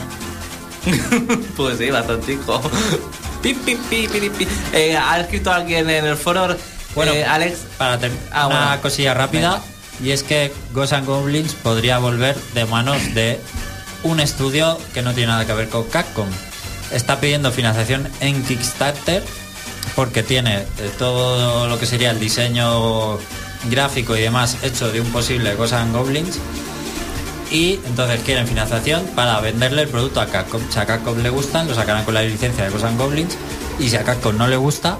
[1.56, 2.60] pues sí, bastante hijo.
[3.42, 4.48] Pi, pi, pi, pi, pi.
[4.72, 6.56] Eh, ha escrito alguien en el foro.
[6.96, 7.58] Bueno, eh, Alex.
[7.78, 7.98] para
[8.32, 8.82] Ah, una bueno.
[8.82, 9.62] cosilla rápida,
[10.02, 13.38] y es que Ghosts and Goblins podría volver de manos de
[14.02, 16.26] un estudio que no tiene nada que ver con Capcom.
[16.90, 19.22] Está pidiendo financiación en Kickstarter
[19.94, 20.66] porque tiene eh,
[20.98, 23.18] todo lo que sería el diseño
[23.70, 26.38] gráfico y demás hecho de un posible Ghosts and Goblins
[27.50, 30.60] y entonces quieren financiación para venderle el producto a Capcom.
[30.70, 33.36] Si a Capcom le gustan, lo sacarán con la licencia de Ghosts and Goblins
[33.78, 34.98] y si a Capcom no le gusta,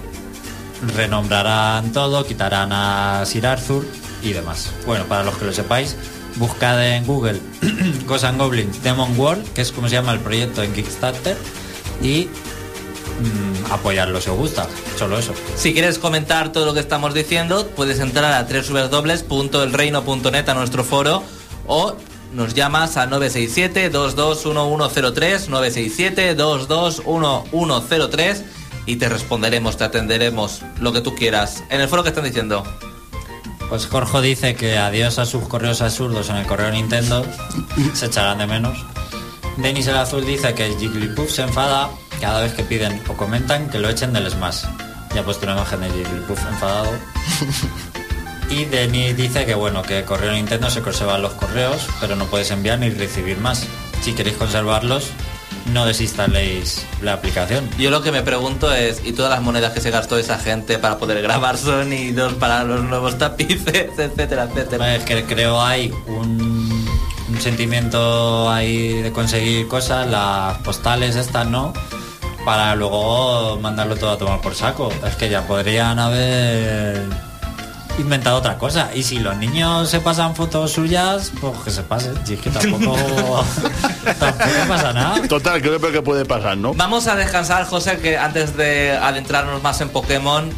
[0.95, 3.87] renombrarán todo, quitarán a Sir Arthur
[4.23, 4.71] y demás.
[4.87, 5.95] Bueno, para los que lo sepáis,
[6.37, 7.41] buscad en Google
[8.07, 11.37] Ghosts and Goblins Demon World, que es como se llama el proyecto en Kickstarter,
[12.03, 14.69] y mm, apoyarlo si os gusta.
[14.99, 15.33] Solo eso.
[15.57, 21.23] Si quieres comentar todo lo que estamos diciendo, puedes entrar a www.elreino.net a nuestro foro
[21.67, 21.97] o
[22.33, 28.43] nos llamas a 967-221103, 967-221103
[28.87, 31.65] y te responderemos, te atenderemos lo que tú quieras.
[31.69, 32.65] En el foro que están diciendo.
[33.69, 37.27] Pues Jorge dice que adiós a sus correos absurdos en el correo Nintendo,
[37.95, 38.79] se echarán de menos.
[39.57, 43.79] Denis el Azul dice que Jigglypuff se enfada cada vez que piden o comentan que
[43.79, 44.65] lo echen del Smash.
[45.15, 46.93] y ha puesto una imagen de Jigglypuff enfadado.
[48.49, 52.51] Y Denny dice que bueno, que correo Nintendo se conservan los correos, pero no puedes
[52.53, 53.67] enviar ni recibir más.
[54.03, 55.11] Si queréis conservarlos,
[55.73, 57.69] no desinstaléis la aplicación.
[57.79, 60.79] Yo lo que me pregunto es, ¿y todas las monedas que se gastó esa gente
[60.79, 64.97] para poder grabar sonidos, para los nuevos tapices, etcétera, etcétera?
[64.97, 66.89] Es que creo hay un,
[67.29, 71.73] un sentimiento ahí de conseguir cosas, las postales estas, ¿no?
[72.45, 74.93] Para luego mandarlo todo a tomar por saco.
[75.07, 77.26] Es que ya podrían haber
[77.99, 78.91] inventado otra cosa.
[78.95, 82.15] Y si los niños se pasan fotos suyas, pues que se pasen.
[82.27, 82.97] Si es que tampoco,
[84.19, 85.29] tampoco pasa nada.
[85.29, 86.75] Total, creo que puede pasar, ¿no?
[86.75, 90.51] Vamos a descansar, José, que antes de adentrarnos más en Pokémon,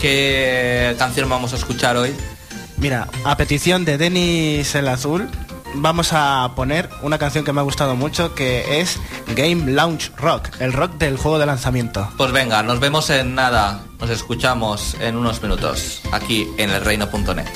[0.00, 2.14] ¿qué canción vamos a escuchar hoy?
[2.78, 5.28] Mira, a petición de Denis el Azul,
[5.74, 8.98] vamos a poner una canción que me ha gustado mucho, que es
[9.34, 12.08] Game Launch Rock, el rock del juego de lanzamiento.
[12.16, 17.46] Pues venga, nos vemos en nada, nos escuchamos en unos minutos, aquí en elreino.net.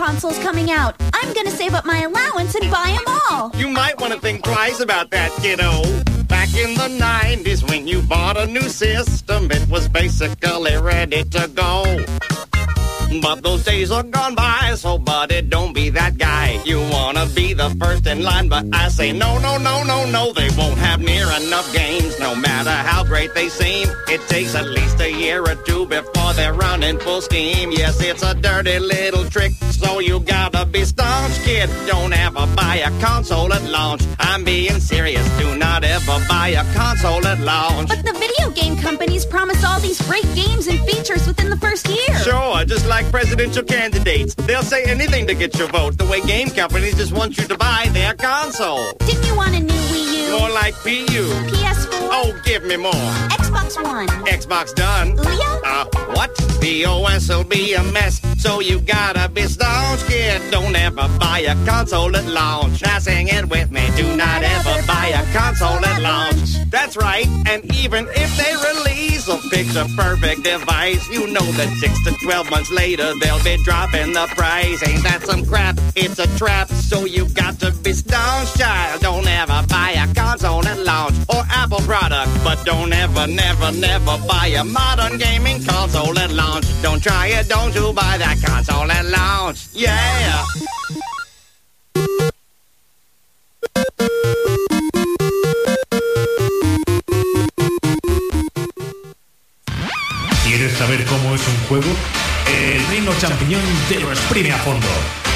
[0.00, 0.94] Consoles coming out.
[1.12, 3.52] I'm gonna save up my allowance and buy them all.
[3.54, 6.09] You might want to think twice about that, kiddo.
[6.50, 11.48] Back in the 90s, when you bought a new system, it was basically ready to
[11.54, 11.84] go.
[13.18, 16.60] But those days are gone by, so buddy, don't be that guy.
[16.64, 20.32] You wanna be the first in line, but I say no, no, no, no, no.
[20.32, 23.88] They won't have near enough games, no matter how great they seem.
[24.08, 27.72] It takes at least a year or two before they're running full steam.
[27.72, 31.68] Yes, it's a dirty little trick, so you gotta be staunch, kid.
[31.88, 34.02] Don't ever buy a console at launch.
[34.20, 35.26] I'm being serious.
[35.38, 37.88] Do not ever buy a console at launch.
[37.88, 41.88] But the video game companies promise all these great games and features within the first
[41.88, 42.16] year.
[42.22, 44.34] Sure, just like presidential candidates.
[44.34, 47.56] They'll say anything to get your vote, the way game companies just want you to
[47.56, 48.92] buy their console.
[49.00, 50.38] Didn't you want a new Wii U?
[50.38, 51.24] More like PU.
[51.52, 52.08] PS4?
[52.12, 53.39] Oh, give me more.
[53.50, 54.06] Xbox One?
[54.26, 55.16] Xbox done.
[55.16, 55.60] Leo?
[55.64, 55.84] Uh,
[56.14, 56.34] what?
[56.60, 60.40] The OS will be a mess, so you gotta be staunch, kid.
[60.50, 62.82] Don't ever buy a console at launch.
[62.82, 63.80] Now sing it with me.
[63.96, 66.70] Do not ever buy a console at launch.
[66.70, 72.04] That's right, and even if they release a picture perfect device, you know that 6
[72.04, 74.86] to 12 months later they'll be dropping the price.
[74.86, 75.78] Ain't that some crap?
[75.96, 79.00] It's a trap, so you got to be staunch, child.
[79.00, 84.16] Don't ever buy a console at launch or Apple product, but don't ever, never, never
[84.26, 86.66] buy a modern gaming console at launch.
[86.82, 89.68] Don't try it, don't you buy that console at launch.
[89.72, 90.44] Yeah.
[100.44, 101.90] ¿Quieres saber cómo es un juego?
[102.46, 104.86] El Reino Champiñón te lo exprime a fondo.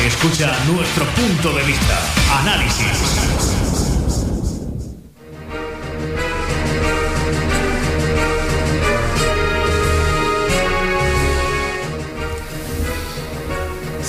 [0.05, 1.97] Escucha nuestro punto de vista.
[2.41, 3.84] Análisis.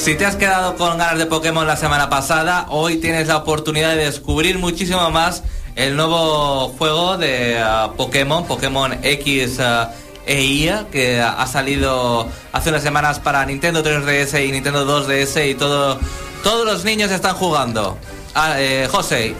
[0.05, 3.95] Si te has quedado con ganas de Pokémon la semana pasada, hoy tienes la oportunidad
[3.95, 5.41] de descubrir muchísimo más
[5.75, 9.89] el nuevo juego de ah, Pokémon, Pokémon X ah,
[10.27, 15.55] e Y, que ha salido hace unas semanas para Nintendo 3DS y Nintendo 2DS y
[15.55, 15.99] todo,
[16.43, 17.97] todos los niños están jugando.
[18.35, 19.33] Ah, eh, José,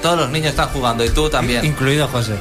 [0.00, 1.66] todos los niños están jugando y tú también.
[1.66, 2.36] Incluido José.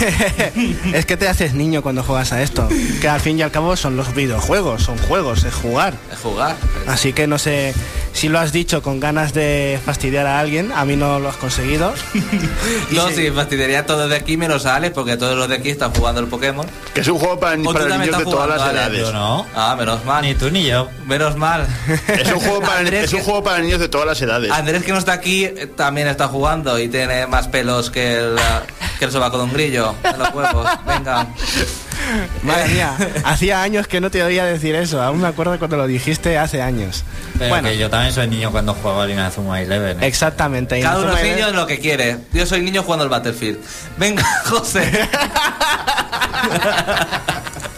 [0.94, 2.68] es que te haces niño cuando juegas a esto.
[3.00, 5.94] Que al fin y al cabo son los videojuegos, son juegos, es jugar.
[6.12, 6.56] Es jugar.
[6.86, 7.74] Así que no sé
[8.12, 11.36] si lo has dicho con ganas de fastidiar a alguien, a mí no lo has
[11.36, 11.92] conseguido.
[12.90, 15.56] No, si- sí, fastidiaría a todos de aquí menos a Alex, porque todos los de
[15.56, 16.66] aquí están jugando el Pokémon.
[16.92, 19.00] Que es un juego para, para niños de todas las edades.
[19.00, 19.46] Yo no.
[19.54, 20.22] Ah, menos mal.
[20.22, 20.88] Ni tú ni yo.
[21.06, 21.66] Menos mal.
[22.08, 24.50] Es un, juego para, Andrés, es un juego para niños de todas las edades.
[24.50, 28.36] Andrés que no está aquí eh, también está jugando y tiene más pelos que el,
[28.38, 28.42] eh,
[28.98, 30.68] que el sobaco de un grillo en los huevos.
[30.86, 31.26] Venga.
[32.42, 32.94] Madre mía,
[33.24, 35.02] hacía años que no te oía decir eso.
[35.02, 37.04] Aún me acuerdo cuando lo dijiste hace años.
[37.38, 40.02] Pero bueno, que yo también soy niño cuando juego a Inazuma Eleven.
[40.02, 40.06] ¿eh?
[40.06, 40.78] exactamente.
[40.78, 42.18] y Cada uno es niño en lo que quiere.
[42.32, 43.58] Yo soy niño jugando al Battlefield.
[43.96, 44.90] Venga, José.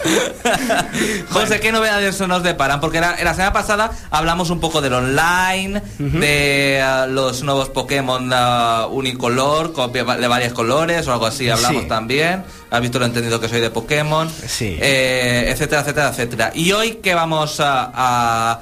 [1.29, 2.79] José, ¿qué novedades nos deparan?
[2.79, 8.31] Porque la, la semana pasada hablamos un poco del online, de eh, los nuevos Pokémon
[8.33, 11.87] eh, unicolor, de varios colores o algo así, hablamos Sí.
[11.87, 12.43] también.
[12.69, 14.77] Has visto lo entendido que soy de Pokémon, Sí.
[14.81, 16.51] eh, etcétera, etcétera, etcétera.
[16.55, 18.61] Y hoy que vamos a, a-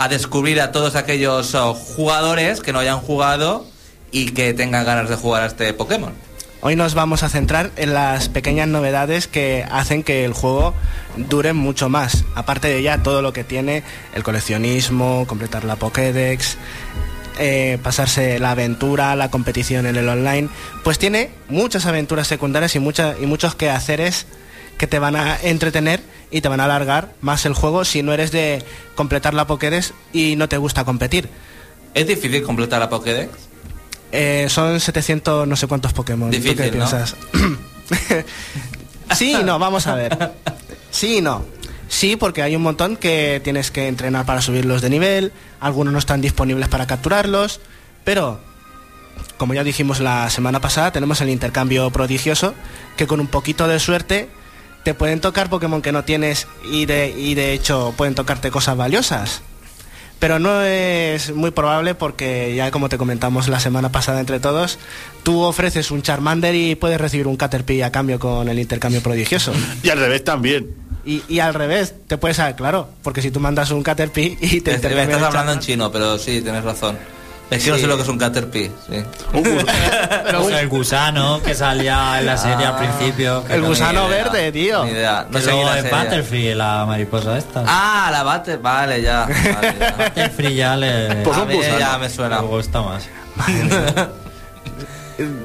[0.00, 1.58] a descubrir a todos aquellos eh,
[1.96, 3.66] jugadores que no hayan jugado
[4.12, 6.12] y que tengan ganas de jugar a este Pokémon.
[6.60, 10.74] Hoy nos vamos a centrar en las pequeñas novedades que hacen que el juego
[11.16, 12.24] dure mucho más.
[12.34, 16.56] Aparte de ya todo lo que tiene, el coleccionismo, completar la Pokédex,
[17.38, 20.48] eh, pasarse la aventura, la competición en el online,
[20.82, 24.26] pues tiene muchas aventuras secundarias y, y muchos quehaceres
[24.78, 26.00] que te van a entretener
[26.32, 28.64] y te van a alargar más el juego si no eres de
[28.96, 31.28] completar la Pokédex y no te gusta competir.
[31.94, 33.47] ¿Es difícil completar la Pokédex?
[34.12, 36.30] Eh, son 700 no sé cuántos Pokémon.
[36.30, 36.72] ¿Tú Difícil, qué ¿no?
[36.72, 37.16] piensas?
[39.14, 40.32] sí y no, vamos a ver.
[40.90, 41.44] Sí no.
[41.88, 45.98] Sí, porque hay un montón que tienes que entrenar para subirlos de nivel, algunos no
[45.98, 47.60] están disponibles para capturarlos,
[48.04, 48.40] pero
[49.38, 52.54] como ya dijimos la semana pasada, tenemos el intercambio prodigioso,
[52.96, 54.28] que con un poquito de suerte
[54.84, 58.76] te pueden tocar Pokémon que no tienes y de, y de hecho pueden tocarte cosas
[58.76, 59.42] valiosas.
[60.18, 64.78] Pero no es muy probable porque ya como te comentamos la semana pasada entre todos,
[65.22, 69.52] tú ofreces un Charmander y puedes recibir un Caterpie a cambio con el intercambio prodigioso.
[69.82, 70.74] Y al revés también.
[71.04, 74.60] Y, y al revés, te puedes saber, claro, porque si tú mandas un Caterpie y
[74.60, 76.98] te Me intercambian estás hablando en chino, pero sí, tienes razón.
[77.50, 78.70] Es que no sé lo que es un Caterpie.
[78.90, 79.02] Sí.
[80.58, 83.42] El gusano que salía en la serie al principio.
[83.44, 84.84] que El no- gusano verde, tío.
[84.84, 85.26] Ni idea.
[85.30, 85.98] No que sé luego es serie.
[85.98, 87.64] Butterfree, la mariposa esta.
[87.66, 89.20] Ah, la bate, vale, ya.
[89.26, 89.94] Vale, ya.
[89.96, 91.78] Butterfree ya le, Pues A un mí gusano.
[91.78, 92.40] ya me suena.
[92.40, 93.08] le gusta más.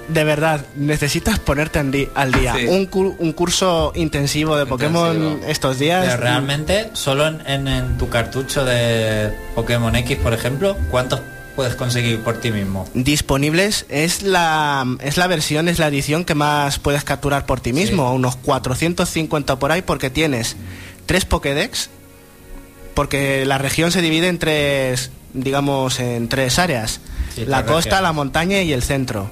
[0.08, 2.54] De verdad, necesitas ponerte al di- al día.
[2.54, 2.68] Sí.
[2.68, 5.50] Un, cu- un curso intensivo de Pokémon Intensivo.
[5.52, 6.06] estos días.
[6.06, 11.22] Pero realmente, solo en, en- en tu cartucho de Pokémon X, por ejemplo, ¿cuántos
[11.56, 12.88] puedes conseguir por ti mismo?
[12.94, 17.74] disponibles es la es la versión, es la edición que más puedes capturar por ti
[17.74, 20.56] mismo, unos 450 por ahí porque tienes
[21.06, 21.90] tres Pokédex,
[22.94, 27.00] porque la región se divide en tres, digamos, en tres áreas,
[27.36, 29.30] Sí, la costa, la montaña y el centro,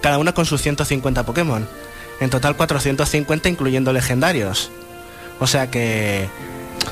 [0.00, 1.68] cada una con sus 150 Pokémon,
[2.20, 4.70] en total 450 incluyendo legendarios,
[5.40, 6.28] o sea que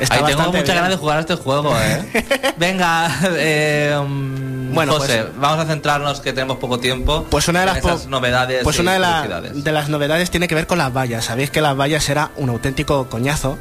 [0.00, 0.76] está Ay, tengo bastante muchas bien.
[0.76, 2.24] ganas de jugar a este juego, ¿eh?
[2.58, 7.26] Venga, eh, mm, Bueno, José, pues- vamos a centrarnos que tenemos poco tiempo.
[7.30, 8.62] Pues una de las esas novedades.
[8.64, 11.24] Pues una de, la- de las novedades tiene que ver con las vallas.
[11.26, 13.58] Sabéis que las vallas era un auténtico coñazo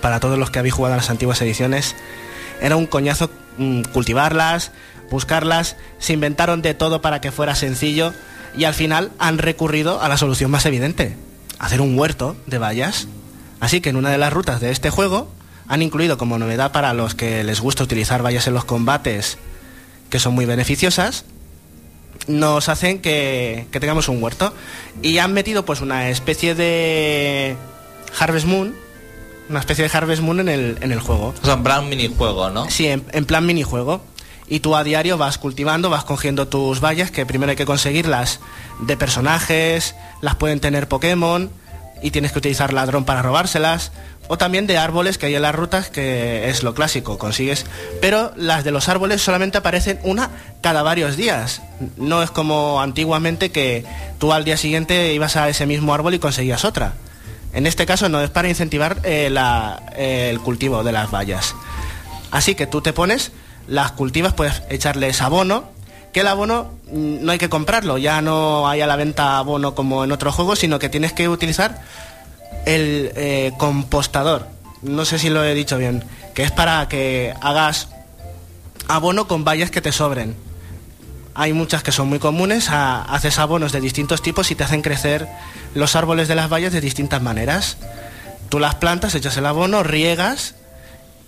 [0.00, 1.94] para todos los que habéis jugado a las antiguas ediciones.
[2.60, 4.70] Era un coñazo mm, cultivarlas,
[5.10, 5.76] buscarlas.
[5.98, 8.12] Se inventaron de todo para que fuera sencillo
[8.56, 11.16] y al final han recurrido a la solución más evidente:
[11.58, 13.08] hacer un huerto de vallas.
[13.62, 15.30] Así que en una de las rutas de este juego
[15.68, 19.38] han incluido como novedad para los que les gusta utilizar vallas en los combates,
[20.10, 21.24] que son muy beneficiosas,
[22.26, 24.52] nos hacen que, que tengamos un huerto.
[25.00, 27.56] Y han metido pues una especie de
[28.18, 28.74] Harvest Moon,
[29.48, 31.32] una especie de Harvest Moon en el, en el juego.
[31.40, 32.68] O sea, en plan minijuego, ¿no?
[32.68, 34.02] Sí, en, en plan minijuego.
[34.48, 38.40] Y tú a diario vas cultivando, vas cogiendo tus vallas, que primero hay que conseguirlas
[38.80, 41.48] de personajes, las pueden tener Pokémon,
[42.02, 43.92] y tienes que utilizar ladrón para robárselas.
[44.28, 47.66] O también de árboles que hay en las rutas, que es lo clásico, consigues.
[48.00, 51.60] Pero las de los árboles solamente aparecen una cada varios días.
[51.96, 53.84] No es como antiguamente que
[54.18, 56.94] tú al día siguiente ibas a ese mismo árbol y conseguías otra.
[57.52, 59.34] En este caso no es para incentivar eh,
[59.96, 61.54] eh, el cultivo de las vallas.
[62.30, 63.32] Así que tú te pones,
[63.66, 65.70] las cultivas, puedes echarles abono,
[66.12, 69.74] que el abono mm, no hay que comprarlo, ya no hay a la venta abono
[69.74, 71.80] como en otros juegos, sino que tienes que utilizar
[72.66, 74.46] el eh, compostador.
[74.82, 77.88] No sé si lo he dicho bien, que es para que hagas
[78.88, 80.36] abono con vallas que te sobren.
[81.34, 85.26] Hay muchas que son muy comunes, haces abonos de distintos tipos y te hacen crecer
[85.74, 87.78] los árboles de las vallas de distintas maneras.
[88.50, 90.56] Tú las plantas, echas el abono, riegas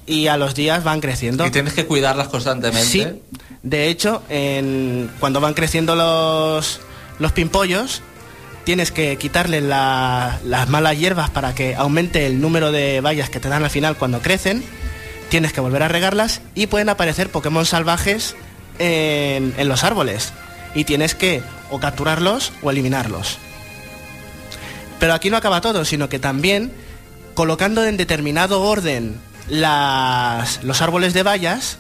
[0.07, 1.47] y a los días van creciendo.
[1.47, 2.87] Y tienes que cuidarlas constantemente.
[2.87, 3.07] Sí,
[3.63, 6.81] de hecho, en- cuando van creciendo los,
[7.19, 8.03] los pimpollos,
[8.65, 13.41] tienes que quitarle la- las malas hierbas para que aumente el número de vallas que
[13.41, 14.63] te dan al final cuando crecen.
[15.31, 18.37] Tienes que volver a regarlas y pueden aparecer Pokémon salvajes
[18.79, 20.33] en, en los árboles.
[20.75, 23.39] Y tienes que o capturarlos o eliminarlos.
[25.01, 26.73] Pero aquí no acaba todo, sino que también
[27.35, 29.17] colocando en determinado orden
[29.49, 31.79] las, los árboles de vallas,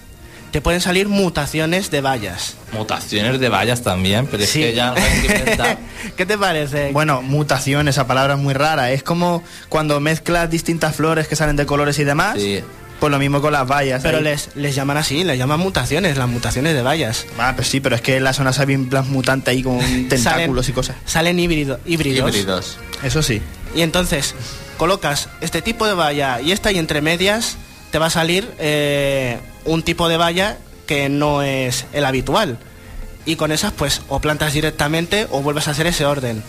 [0.51, 2.55] te pueden salir mutaciones de vallas.
[2.73, 5.79] Mutaciones de vallas también, pero es que ya no hay que inventar.
[6.17, 6.93] ¿Qué te parece?
[6.93, 8.93] Bueno, mutación, esa palabra es muy rara.
[8.93, 12.37] Es como cuando mezclas distintas flores que salen de colores y demás.
[12.39, 12.61] Sí.
[13.01, 14.01] Pues lo mismo con las vallas.
[14.03, 14.25] pero ahí.
[14.25, 17.27] les, les llaman así, les llaman mutaciones, las mutaciones de vallas.
[17.39, 19.79] Ah, pues sí, pero es que en la zona hay un plan mutante ahí con
[20.09, 20.97] tentáculos Salen- y cosas.
[21.05, 22.29] Salen híbrido- híbridos.
[22.31, 22.79] Híbridos.
[23.03, 23.43] Eso sí.
[23.75, 24.35] Y entonces
[24.75, 27.57] colocas este tipo de valla y esta y entre medias
[27.91, 32.59] te va a salir eh, un tipo de valla que no es el habitual.
[33.27, 36.43] Y con esas pues o plantas directamente o vuelves a hacer ese orden.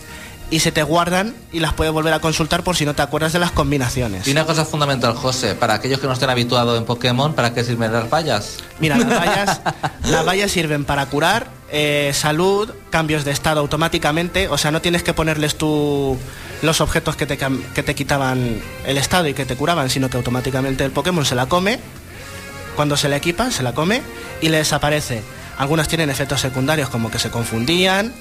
[0.50, 3.32] y se te guardan y las puedes volver a consultar por si no te acuerdas
[3.32, 4.28] de las combinaciones.
[4.28, 7.64] Y una cosa fundamental, José, para aquellos que no estén habituados en Pokémon, ¿para qué
[7.64, 8.58] sirven las vallas?
[8.78, 9.60] Mira, las vallas,
[10.04, 15.02] las vallas sirven para curar, eh, salud, cambios de estado automáticamente, o sea, no tienes
[15.02, 16.16] que ponerles tú
[16.62, 20.16] los objetos que te, que te quitaban el estado y que te curaban, sino que
[20.16, 21.78] automáticamente el Pokémon se la come,
[22.76, 24.02] cuando se le equipa, se la come
[24.40, 25.22] y le desaparece.
[25.58, 28.12] Algunas tienen efectos secundarios como que se confundían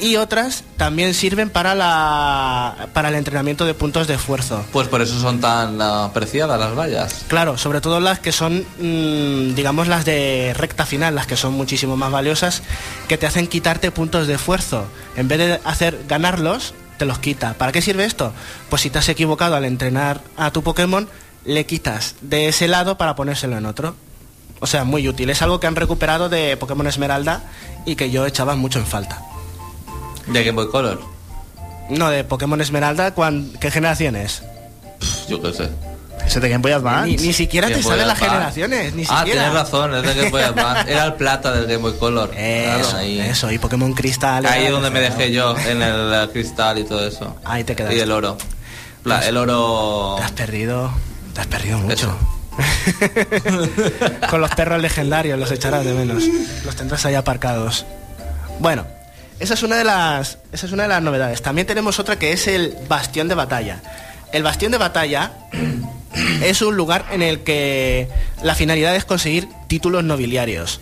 [0.00, 4.64] y otras también sirven para, la, para el entrenamiento de puntos de esfuerzo.
[4.72, 7.24] Pues por eso son tan ah, preciadas las vallas.
[7.28, 11.54] Claro, sobre todo las que son, mm, digamos, las de recta final, las que son
[11.54, 12.62] muchísimo más valiosas,
[13.08, 14.84] que te hacen quitarte puntos de esfuerzo.
[15.16, 17.54] En vez de hacer ganarlos, te los quita.
[17.54, 18.32] ¿Para qué sirve esto?
[18.68, 21.08] Pues si te has equivocado al entrenar a tu Pokémon,
[21.44, 23.96] le quitas de ese lado para ponérselo en otro.
[24.60, 25.30] O sea, muy útil.
[25.30, 27.42] Es algo que han recuperado de Pokémon Esmeralda
[27.84, 29.20] y que yo echaba mucho en falta.
[30.26, 31.00] De Game Boy Color.
[31.90, 34.42] No, de Pokémon Esmeralda, ¿cuán- ¿qué generación es?
[35.00, 35.68] Pff, Yo qué sé.
[36.26, 37.08] Ese de Game Boy Advance.
[37.10, 38.34] Ni, ni siquiera Game te Boy saben las Advance.
[38.62, 39.40] generaciones, ni Ah, siquiera.
[39.42, 40.90] tienes razón, es de Game Boy Advance.
[40.92, 42.30] Era el plata del Game Boy Color.
[42.30, 43.20] Claro, Eso, ahí.
[43.20, 44.46] eso, y Pokémon Cristal.
[44.46, 47.36] Ahí era es donde me dejé yo, en el eh, cristal y todo eso.
[47.44, 47.96] Ahí te quedaste.
[47.96, 48.38] Y el oro.
[49.04, 50.14] La- el oro...
[50.16, 50.90] Te has perdido,
[51.34, 52.16] te has perdido mucho.
[54.30, 56.22] Con los perros legendarios los echarás de menos.
[56.64, 57.84] Los tendrás ahí aparcados.
[58.60, 58.86] Bueno,
[59.40, 61.42] esa es una de las, esa es una de las novedades.
[61.42, 63.82] También tenemos otra que es el bastión de batalla.
[64.32, 65.32] El bastión de batalla
[66.42, 68.08] es un lugar en el que
[68.42, 70.80] la finalidad es conseguir títulos nobiliarios.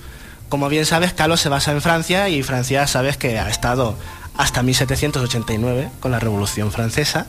[0.49, 3.97] Como bien sabes, Kalos se basa en Francia y Francia sabes que ha estado
[4.37, 7.27] hasta 1789 con la Revolución Francesa,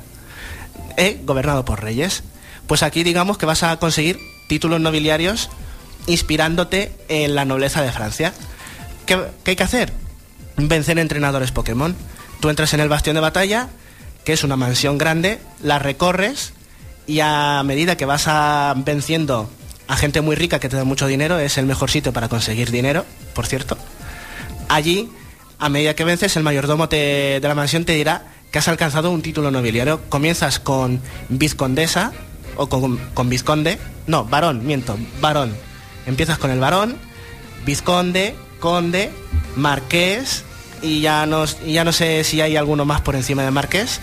[0.97, 2.23] eh, gobernado por reyes.
[2.67, 4.19] Pues aquí digamos que vas a conseguir
[4.49, 5.49] títulos nobiliarios
[6.05, 8.33] inspirándote en la nobleza de Francia.
[9.05, 10.02] ¿Qué, qué hay que hacer?
[10.57, 11.95] Vencer entrenadores Pokémon.
[12.39, 13.69] Tú entras en el bastión de batalla,
[14.25, 16.53] que es una mansión grande, la recorres
[17.07, 19.49] y a medida que vas a venciendo
[19.87, 22.71] a gente muy rica que te da mucho dinero, es el mejor sitio para conseguir
[22.71, 23.77] dinero, por cierto.
[24.69, 25.09] Allí,
[25.59, 29.21] a medida que vences, el mayordomo de la mansión te dirá que has alcanzado un
[29.21, 30.01] título nobiliario.
[30.09, 32.13] Comienzas con vizcondesa
[32.55, 33.77] o con, con vizconde.
[34.07, 35.55] No, varón, miento, varón.
[36.05, 36.95] Empiezas con el varón,
[37.65, 39.11] vizconde, conde,
[39.57, 40.43] marqués
[40.81, 43.99] y ya no, ya no sé si hay alguno más por encima de marqués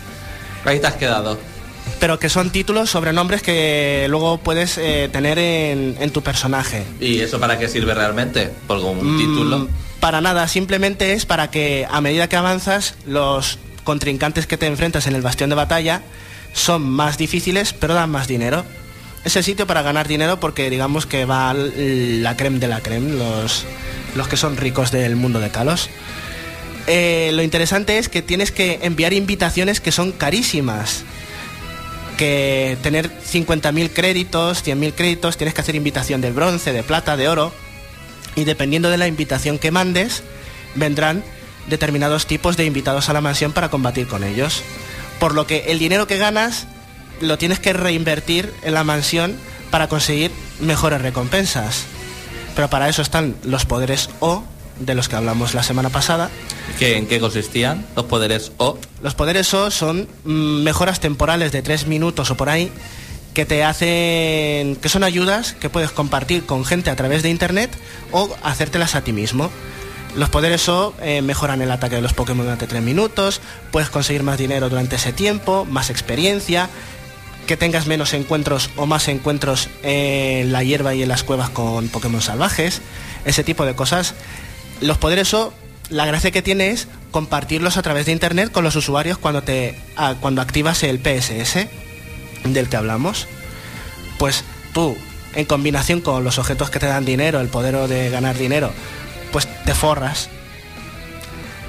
[0.66, 1.38] Ahí te has quedado.
[1.98, 6.84] pero que son títulos, sobrenombres que luego puedes eh, tener en, en tu personaje.
[7.00, 8.50] ¿Y eso para qué sirve realmente?
[8.66, 9.68] Por un Mm, título.
[9.98, 15.06] Para nada, simplemente es para que a medida que avanzas, los contrincantes que te enfrentas
[15.06, 16.02] en el bastión de batalla
[16.52, 18.64] son más difíciles, pero dan más dinero.
[19.24, 23.12] Es el sitio para ganar dinero porque digamos que va la creme de la creme,
[23.12, 23.64] los,
[24.14, 25.90] los que son ricos del mundo de Kalos.
[26.86, 31.04] Eh, lo interesante es que tienes que enviar invitaciones que son carísimas.
[32.16, 37.28] Que tener 50.000 créditos, 100.000 créditos, tienes que hacer invitación de bronce, de plata, de
[37.28, 37.52] oro.
[38.36, 40.22] Y dependiendo de la invitación que mandes,
[40.74, 41.22] vendrán
[41.68, 44.62] determinados tipos de invitados a la mansión para combatir con ellos.
[45.18, 46.66] Por lo que el dinero que ganas
[47.20, 49.36] lo tienes que reinvertir en la mansión
[49.70, 51.84] para conseguir mejores recompensas.
[52.54, 54.42] Pero para eso están los poderes O,
[54.80, 56.30] de los que hablamos la semana pasada.
[56.78, 58.78] ¿Qué- ¿En qué consistían los poderes O?
[59.02, 62.72] Los poderes O son mm, mejoras temporales de 3 minutos o por ahí
[63.34, 67.70] que te hacen que son ayudas que puedes compartir con gente a través de internet
[68.10, 69.50] o hacértelas a ti mismo.
[70.16, 73.40] Los poderes O eh, mejoran el ataque de los Pokémon durante 3 minutos,
[73.70, 76.68] puedes conseguir más dinero durante ese tiempo, más experiencia,
[77.50, 81.88] que tengas menos encuentros o más encuentros en la hierba y en las cuevas con
[81.88, 82.80] Pokémon salvajes,
[83.24, 84.14] ese tipo de cosas.
[84.80, 85.52] Los poderes O,
[85.88, 89.74] la gracia que tiene es compartirlos a través de internet con los usuarios cuando te
[89.96, 91.66] ah, cuando activas el PSS
[92.44, 93.26] del que hablamos.
[94.16, 94.96] Pues tú,
[95.34, 98.70] en combinación con los objetos que te dan dinero, el poder de ganar dinero,
[99.32, 100.28] pues te forras.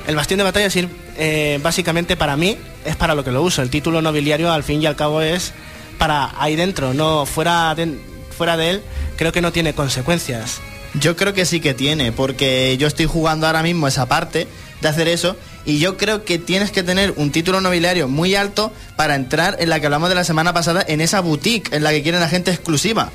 [0.06, 0.70] El bastión de batalla
[1.18, 2.56] eh, básicamente para mí
[2.86, 3.64] es para lo que lo uso.
[3.64, 5.54] El título nobiliario al fin y al cabo es
[6.02, 7.96] para ahí dentro, no fuera de,
[8.36, 8.82] fuera de él,
[9.18, 10.60] creo que no tiene consecuencias.
[10.96, 14.48] Yo creo que sí que tiene, porque yo estoy jugando ahora mismo esa parte
[14.82, 18.74] de hacer eso y yo creo que tienes que tener un título nobiliario muy alto
[18.96, 21.92] para entrar en la que hablamos de la semana pasada, en esa boutique en la
[21.92, 23.12] que quieren la gente exclusiva.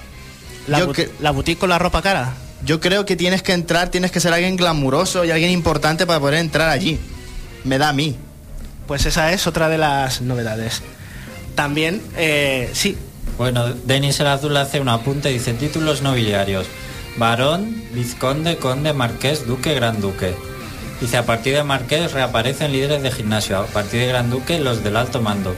[0.69, 2.35] La, Yo bu- que- la boutique con la ropa cara.
[2.65, 6.21] Yo creo que tienes que entrar, tienes que ser alguien glamuroso y alguien importante para
[6.21, 7.01] poder entrar allí.
[7.65, 8.15] Me da a mí.
[8.87, 10.83] Pues esa es otra de las novedades.
[11.57, 12.97] También, eh, sí,
[13.37, 16.67] Bueno, Denis el Azul hace un apunte, dice títulos nobiliarios.
[17.17, 20.35] Varón, vizconde, conde, marqués, duque, gran duque.
[21.01, 24.83] Dice, a partir de Marqués reaparecen líderes de gimnasio, a partir de Gran Duque los
[24.83, 25.55] del alto mando.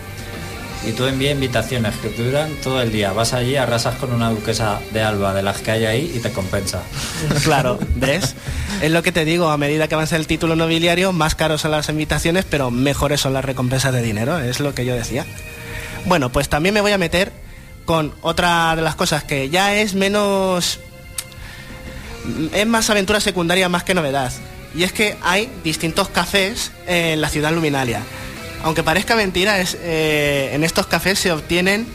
[0.86, 3.12] Y tú envías invitaciones que duran todo el día.
[3.12, 6.30] Vas allí, arrasas con una duquesa de Alba de las que hay ahí y te
[6.30, 6.82] compensa.
[7.44, 8.34] Claro, ¿ves?
[8.82, 11.72] Es lo que te digo, a medida que avanza el título nobiliario, más caros son
[11.72, 15.24] las invitaciones, pero mejores son las recompensas de dinero, es lo que yo decía.
[16.04, 17.32] Bueno, pues también me voy a meter
[17.84, 20.80] con otra de las cosas que ya es menos...
[22.52, 24.32] Es más aventura secundaria más que novedad.
[24.74, 28.02] Y es que hay distintos cafés en la ciudad luminaria.
[28.62, 31.86] Aunque parezca mentira, es, eh, en estos cafés se obtienen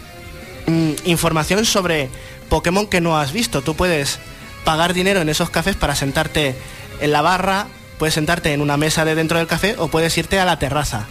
[0.66, 2.10] mm, información sobre
[2.50, 3.62] Pokémon que no has visto.
[3.62, 4.20] Tú puedes
[4.64, 6.56] pagar dinero en esos cafés para sentarte
[7.02, 7.68] en la barra,
[8.00, 11.06] puedes sentarte en una mesa de dentro del café o puedes irte a la terraza.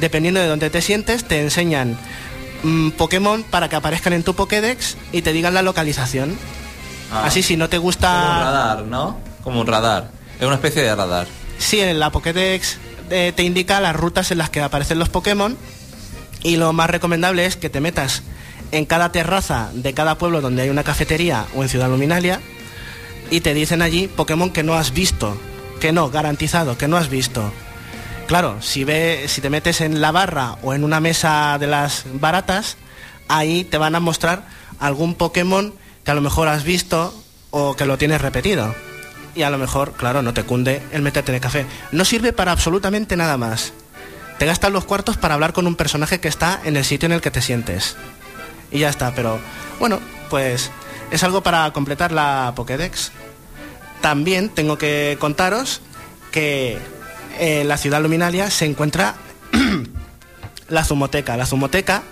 [0.00, 1.98] Dependiendo de dónde te sientes, te enseñan
[2.62, 6.36] mm, Pokémon para que aparezcan en tu Pokédex y te digan la localización.
[7.12, 7.24] Ah.
[7.26, 8.08] Así si no te Como un gusta...
[8.44, 9.18] radar, ¿no?
[9.44, 10.10] Como un radar.
[10.38, 11.26] Es una especie de radar.
[11.58, 12.78] Sí, en la Pokédex
[13.10, 15.56] eh, te indica las rutas en las que aparecen los Pokémon
[16.42, 18.22] y lo más recomendable es que te metas
[18.72, 22.40] en cada terraza de cada pueblo donde hay una cafetería o en Ciudad Luminalia
[23.30, 25.36] y te dicen allí Pokémon que no has visto,
[25.80, 27.52] que no, garantizado, que no has visto.
[28.30, 32.04] Claro, si, ve, si te metes en la barra o en una mesa de las
[32.12, 32.76] baratas,
[33.26, 34.44] ahí te van a mostrar
[34.78, 35.74] algún Pokémon
[36.04, 37.12] que a lo mejor has visto
[37.50, 38.72] o que lo tienes repetido.
[39.34, 41.66] Y a lo mejor, claro, no te cunde el meterte en el café.
[41.90, 43.72] No sirve para absolutamente nada más.
[44.38, 47.12] Te gastas los cuartos para hablar con un personaje que está en el sitio en
[47.14, 47.96] el que te sientes.
[48.70, 49.40] Y ya está, pero
[49.80, 50.70] bueno, pues
[51.10, 53.10] es algo para completar la Pokédex.
[54.00, 55.80] También tengo que contaros
[56.30, 56.78] que
[57.38, 59.14] en la ciudad luminaria se encuentra
[60.68, 61.36] la zumoteca.
[61.36, 62.02] La zumoteca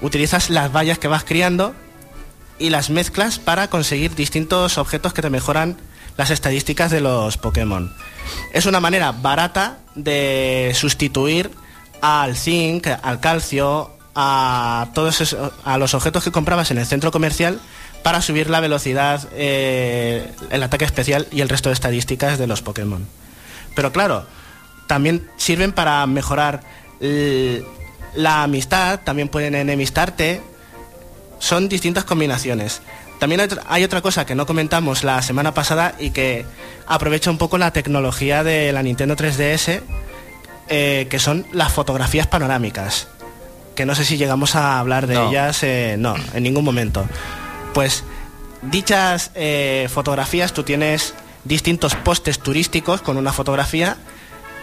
[0.00, 1.74] utilizas las vallas que vas criando
[2.58, 5.76] y las mezclas para conseguir distintos objetos que te mejoran
[6.16, 7.92] las estadísticas de los Pokémon.
[8.52, 11.50] Es una manera barata de sustituir
[12.00, 17.12] al zinc, al calcio, a todos esos- a los objetos que comprabas en el centro
[17.12, 17.60] comercial
[18.02, 22.62] para subir la velocidad, eh, el ataque especial y el resto de estadísticas de los
[22.62, 23.06] Pokémon.
[23.76, 24.26] Pero claro,
[24.88, 26.62] también sirven para mejorar
[27.00, 27.62] l-
[28.16, 30.40] la amistad, también pueden enemistarte.
[31.38, 32.80] Son distintas combinaciones.
[33.20, 36.44] También hay otra- hay otra cosa que no comentamos la semana pasada y que
[36.88, 39.82] aprovecha un poco la tecnología de la Nintendo 3DS,
[40.68, 43.06] eh, que son las fotografías panorámicas.
[43.74, 45.28] Que no sé si llegamos a hablar de No.
[45.30, 47.06] ellas, eh, no, en ningún momento.
[47.74, 48.02] Pues
[48.62, 51.14] dichas eh, fotografías, tú tienes
[51.44, 53.96] distintos postes turísticos con una fotografía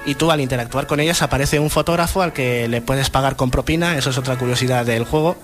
[0.06, 3.51] y tú al interactuar con ellas aparece un fotógrafo al que le puedes pagar con
[3.51, 5.38] propina, eso es otra curiosidad del juego,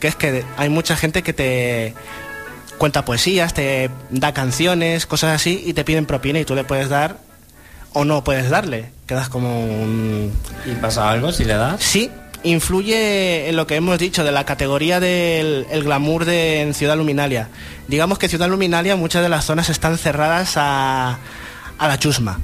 [0.00, 1.94] que es que hay mucha gente que te
[2.78, 6.88] cuenta poesías, te da canciones, cosas así y te piden propina y tú le puedes
[6.88, 7.18] dar
[7.92, 10.32] o no puedes darle, quedas como un...
[10.66, 11.82] ¿Y pasa algo si le das?
[11.82, 12.10] Sí,
[12.42, 16.96] influye en lo que hemos dicho de la categoría del el glamour de en Ciudad
[16.96, 17.48] Luminalia.
[17.88, 21.18] Digamos que Ciudad Luminalia muchas de las zonas están cerradas a,
[21.78, 22.38] a la chusma.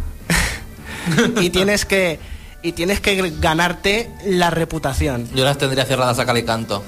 [1.40, 2.18] y tienes que
[2.62, 5.28] y tienes que ganarte la reputación.
[5.34, 6.82] Yo las tendría cerradas a cal y canto.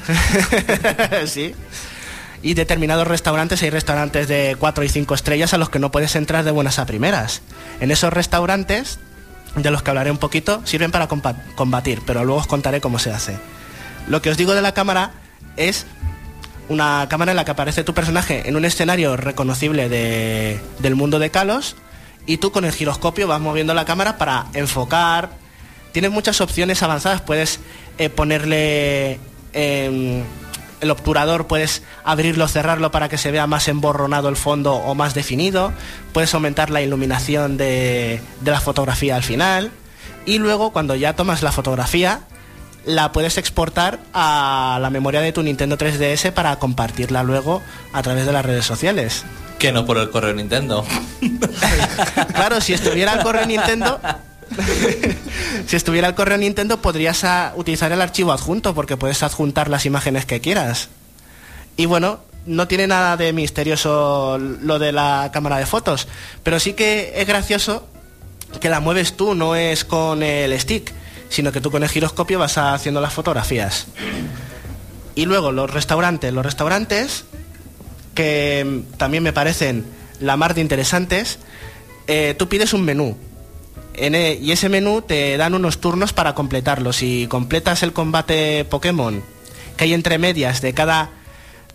[1.27, 1.55] sí.
[2.43, 6.17] Y determinados restaurantes, hay restaurantes de 4 y 5 estrellas a los que no puedes
[6.17, 7.43] entrar de buenas a primeras.
[7.81, 8.99] En esos restaurantes,
[9.55, 13.11] de los que hablaré un poquito, sirven para combatir, pero luego os contaré cómo se
[13.13, 13.37] hace.
[14.09, 15.11] Lo que os digo de la cámara
[15.57, 15.87] es
[16.69, 21.19] una cámara en la que aparece tu personaje en un escenario reconocible de- del mundo
[21.19, 21.77] de Kalos
[22.27, 25.31] y tú con el giroscopio vas moviendo la cámara para enfocar.
[25.93, 27.61] Tienes muchas opciones avanzadas, puedes
[27.99, 29.19] eh, ponerle
[29.53, 30.23] em,
[30.81, 35.15] el obturador, puedes abrirlo, cerrarlo para que se vea más emborronado el fondo o más
[35.15, 35.73] definido,
[36.13, 39.71] puedes aumentar la iluminación de, de la fotografía al final
[40.27, 42.21] y luego cuando ya tomas la fotografía
[42.85, 47.63] la puedes exportar a la memoria de tu Nintendo 3DS para compartirla luego
[47.93, 49.25] a través de las redes sociales.
[49.59, 50.85] Que no por el correo Nintendo.
[52.35, 53.99] Claro, si estuviera el correo Nintendo,
[55.67, 59.87] si estuviera el correo Nintendo podrías ah, utilizar el archivo adjunto porque puedes adjuntar las
[59.87, 60.89] imágenes que quieras.
[61.77, 66.09] Y bueno, no tiene nada de misterioso lo de la cámara de fotos,
[66.43, 67.89] pero sí que es gracioso
[68.61, 70.93] que la mueves tú, no es con el stick,
[71.29, 73.87] sino que tú con el giroscopio vas haciendo las fotografías.
[75.15, 77.25] Y luego los restaurantes, los restaurantes
[78.17, 79.85] que también me parecen
[80.19, 81.39] la mar de interesantes,
[82.09, 83.17] eh, tú pides un menú.
[83.95, 86.93] En e- y ese menú te dan unos turnos para completarlo.
[86.93, 89.23] Si completas el combate Pokémon
[89.77, 91.11] que hay entre medias de cada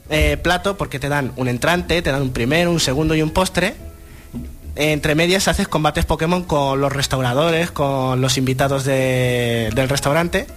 [0.09, 3.29] eh, plato, porque te dan un entrante, te dan un primero, un segundo y un
[3.31, 3.75] postre,
[4.75, 10.47] Entre medias haces combates Pokémon con los restauradores, con los invitados de- del restaurante.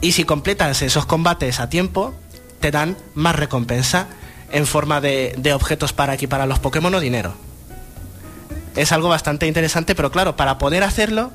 [0.00, 2.14] Y si completas esos combates a tiempo,
[2.60, 4.06] te dan más recompensa
[4.54, 7.34] en forma de, de objetos para equipar a los Pokémon o dinero.
[8.76, 11.32] Es algo bastante interesante, pero claro, para poder hacerlo,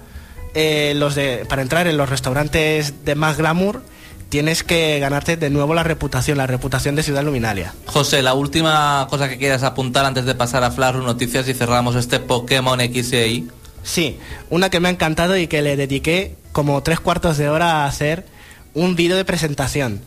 [0.55, 3.83] eh, los de, para entrar en los restaurantes de más glamour,
[4.29, 7.73] tienes que ganarte de nuevo la reputación, la reputación de Ciudad Luminaria.
[7.87, 11.95] José, la última cosa que quieras apuntar antes de pasar a Flash Noticias y cerramos
[11.95, 13.49] este Pokémon XY.
[13.83, 14.17] Sí,
[14.49, 17.85] una que me ha encantado y que le dediqué como tres cuartos de hora a
[17.85, 18.25] hacer
[18.73, 20.01] un vídeo de presentación.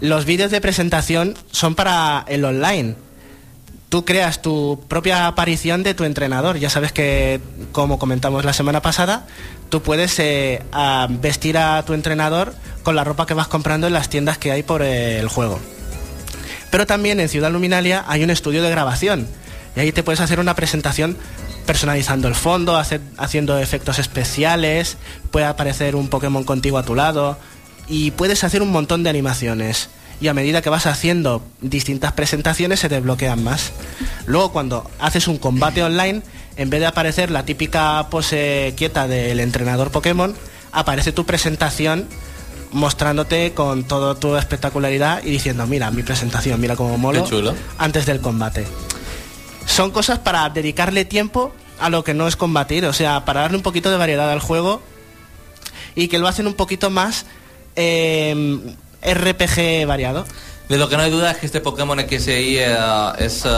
[0.00, 2.94] Los vídeos de presentación son para el online.
[3.88, 6.58] Tú creas tu propia aparición de tu entrenador.
[6.58, 7.40] Ya sabes que,
[7.72, 9.26] como comentamos la semana pasada,
[9.70, 10.62] tú puedes eh,
[11.20, 14.62] vestir a tu entrenador con la ropa que vas comprando en las tiendas que hay
[14.62, 15.58] por el juego.
[16.70, 19.26] Pero también en Ciudad Luminalia hay un estudio de grabación
[19.74, 21.16] y ahí te puedes hacer una presentación
[21.66, 22.80] personalizando el fondo,
[23.16, 24.96] haciendo efectos especiales,
[25.30, 27.38] puede aparecer un Pokémon contigo a tu lado
[27.88, 29.88] y puedes hacer un montón de animaciones.
[30.20, 33.72] Y a medida que vas haciendo distintas presentaciones se desbloquean más.
[34.26, 36.22] Luego cuando haces un combate online,
[36.56, 40.34] en vez de aparecer la típica pose quieta del entrenador Pokémon,
[40.72, 42.08] aparece tu presentación
[42.72, 47.54] mostrándote con toda tu espectacularidad y diciendo, mira, mi presentación, mira cómo molo chulo.
[47.78, 48.66] antes del combate.
[49.66, 53.56] Son cosas para dedicarle tiempo a lo que no es combatir, o sea, para darle
[53.56, 54.82] un poquito de variedad al juego
[55.94, 57.26] y que lo hacen un poquito más
[57.78, 58.58] eh,
[59.02, 60.26] RPG variado.
[60.68, 62.76] De lo que no hay duda es que este Pokémon XY eh,
[63.18, 63.48] es eh,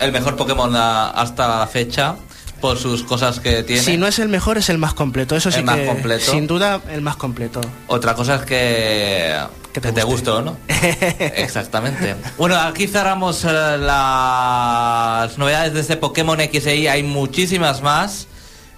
[0.00, 2.16] el mejor Pokémon eh, hasta la fecha
[2.60, 3.82] por sus cosas que tiene.
[3.82, 5.36] Si no es el mejor, es el más completo.
[5.36, 6.30] Eso sí El más que, completo.
[6.32, 7.60] sin duda, el más completo.
[7.86, 9.36] Otra cosa es que,
[9.72, 10.30] Que que te te, guste.
[10.30, 10.56] gustó, ¿no?
[10.68, 12.16] Exactamente.
[12.38, 16.88] Bueno, aquí cerramos las novedades de este Pokémon XY.
[16.88, 18.26] Hay muchísimas más.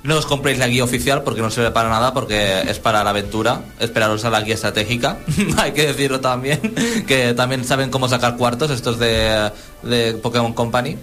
[0.05, 3.11] No os compréis la guía oficial porque no sirve para nada, porque es para la
[3.11, 3.62] aventura.
[3.80, 5.18] Esperaros a la guía estratégica.
[5.59, 6.61] Hay que decirlo también,
[7.07, 9.51] que también saben cómo sacar cuartos estos de,
[9.82, 10.96] de Pokémon Company.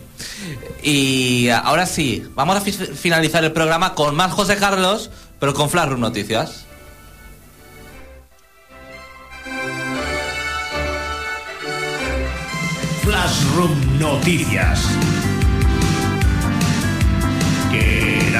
[0.81, 5.69] Y ahora sí, vamos a fi- finalizar el programa con más José Carlos, pero con
[5.69, 6.65] Flash Room Noticias.
[13.03, 14.79] Flashroom Noticias.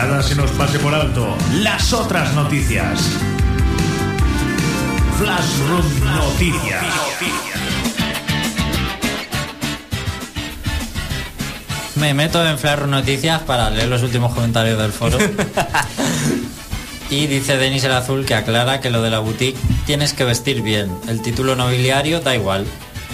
[0.08, 1.36] Nada se nos pase por alto.
[1.62, 3.00] Las otras noticias.
[5.18, 6.84] Flashroom Noticias.
[11.96, 15.18] Me meto en Flash Noticias para leer los últimos comentarios del foro.
[17.10, 20.62] y dice Denis el Azul que aclara que lo de la boutique tienes que vestir
[20.62, 20.92] bien.
[21.08, 22.66] El título nobiliario da igual.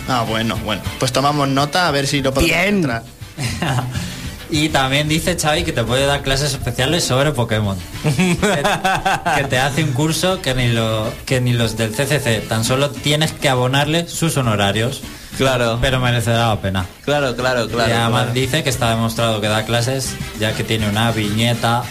[0.08, 0.82] Ah, bueno, bueno.
[1.00, 2.88] Pues tomamos nota a ver si lo podemos Bien.
[4.52, 7.78] Y también dice Xavi que te puede dar clases especiales sobre Pokémon.
[8.04, 8.38] que,
[9.38, 12.48] que te hace un curso que ni, lo, que ni los del CCC.
[12.50, 15.02] Tan solo tienes que abonarle sus honorarios.
[15.38, 15.80] Claro.
[15.82, 16.86] Pero merecerá la pena.
[17.06, 17.90] Claro, claro, claro.
[17.90, 18.34] y además claro.
[18.34, 21.84] dice que está demostrado que da clases ya que tiene una viñeta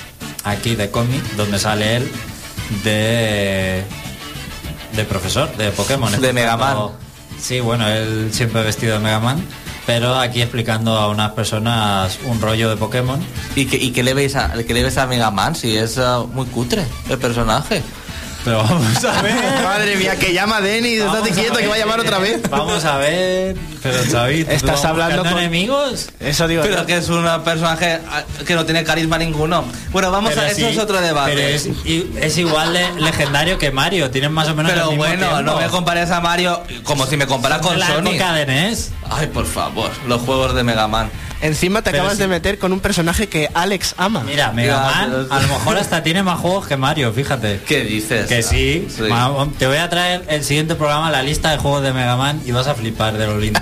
[0.45, 2.13] aquí de cómic donde sale él
[2.85, 3.83] de
[4.95, 6.91] de profesor de Pokémon De Mega Man.
[7.41, 9.45] sí bueno él siempre vestido de Mega Man
[9.91, 13.20] pero aquí explicando a unas personas un rollo de Pokémon.
[13.57, 15.97] ¿Y que, y que le veis a, que le ves a Mega Man si es
[15.97, 17.82] uh, muy cutre el personaje?
[18.45, 19.64] pero vamos a ver.
[19.64, 22.41] Madre mía, que llama Denis, estate quieto que va a llamar otra vez.
[22.49, 26.62] vamos a ver pero Xavi ¿tú Estás hablando con- enemigos Eso digo.
[26.62, 26.87] Pero yo.
[26.87, 29.64] que es un personaje ah, que no tiene carisma ninguno.
[29.93, 30.51] Bueno, vamos Pero a...
[30.51, 31.33] sí, Eso es otro debate.
[31.35, 34.89] pero es, y- es igual de legendario que Mario tienen más o menos Pero el
[34.91, 35.43] mismo bueno, tiempo.
[35.43, 38.91] no me compares a Mario como si me comparas con la época de NES.
[39.11, 41.11] Ay, por favor, los juegos de Mega Man.
[41.43, 42.22] Encima te Pero acabas sí.
[42.24, 44.22] de meter con un personaje que Alex ama.
[44.24, 47.61] Mira, Mega Man a lo mejor hasta tiene más juegos que Mario, fíjate.
[47.66, 48.26] ¿Qué dices?
[48.26, 48.87] Que sí.
[49.59, 52.53] Te voy a traer el siguiente programa la lista de juegos de Mega Man y
[52.53, 53.61] vas a flipar de lo lindo.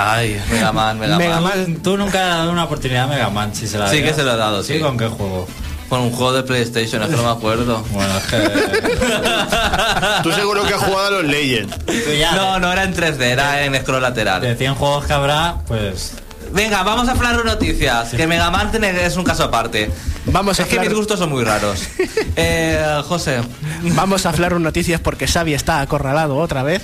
[0.00, 1.58] Ay, Mega Man, Mega, Mega Man.
[1.72, 1.76] Man.
[1.82, 4.22] Tú nunca has dado una oportunidad a Mega Man, si se la Sí que se
[4.22, 4.78] lo he dado, sí.
[4.78, 5.48] ¿con qué juego?
[5.88, 7.82] Con un juego de PlayStation, es que no me acuerdo.
[7.90, 8.36] Bueno, es que...
[10.22, 11.76] Tú seguro que has jugado a los Legends.
[11.86, 14.40] tú ya No, no era en 3D, era en scroll de, lateral.
[14.42, 16.12] de 100 juegos que habrá, pues...
[16.52, 18.10] Venga, vamos a hablar de noticias.
[18.10, 19.90] Que Mega Man es un caso aparte.
[20.26, 21.82] Vamos a es que hablar- mis gustos son muy raros.
[22.36, 23.40] eh, José.
[23.82, 26.82] Vamos a hablar un noticias porque Xavi está acorralado otra vez.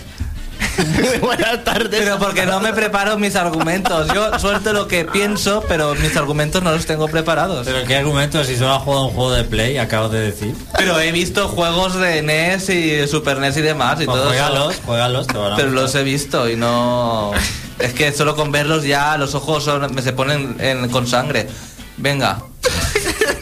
[1.20, 2.00] Buenas tardes.
[2.02, 4.08] Pero porque no me preparo mis argumentos.
[4.14, 7.66] Yo suelto lo que pienso, pero mis argumentos no los tengo preparados.
[7.66, 10.54] Pero qué argumento si solo has jugado un juego de Play, acabo de decir.
[10.76, 14.42] Pero he visto juegos de NES y Super NES y demás y Pues todo eso.
[14.44, 15.82] juégalos, juégalos, te van a Pero gustar.
[15.84, 17.32] los he visto y no...
[17.78, 21.48] Es que solo con verlos ya los ojos son- me se ponen en- con sangre.
[21.96, 22.38] Venga.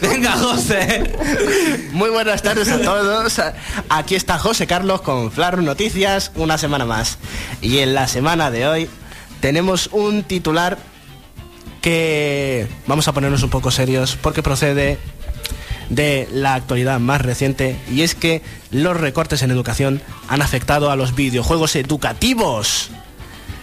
[0.03, 1.11] Venga, José.
[1.93, 3.41] Muy buenas tardes a todos.
[3.89, 7.17] Aquí está José Carlos con Flar Noticias una semana más.
[7.61, 8.89] Y en la semana de hoy
[9.39, 10.77] tenemos un titular
[11.81, 14.97] que vamos a ponernos un poco serios porque procede
[15.89, 18.41] de la actualidad más reciente y es que
[18.71, 22.89] los recortes en educación han afectado a los videojuegos educativos.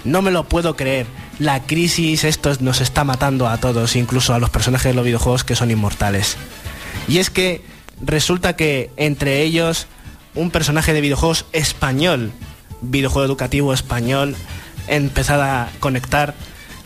[0.04, 1.06] No me lo puedo creer.
[1.38, 5.44] La crisis esto nos está matando a todos, incluso a los personajes de los videojuegos
[5.44, 6.36] que son inmortales.
[7.08, 7.62] Y es que
[8.00, 9.86] resulta que entre ellos
[10.34, 12.32] un personaje de videojuegos español,
[12.82, 14.36] videojuego educativo español,
[14.86, 16.34] empezado a conectar.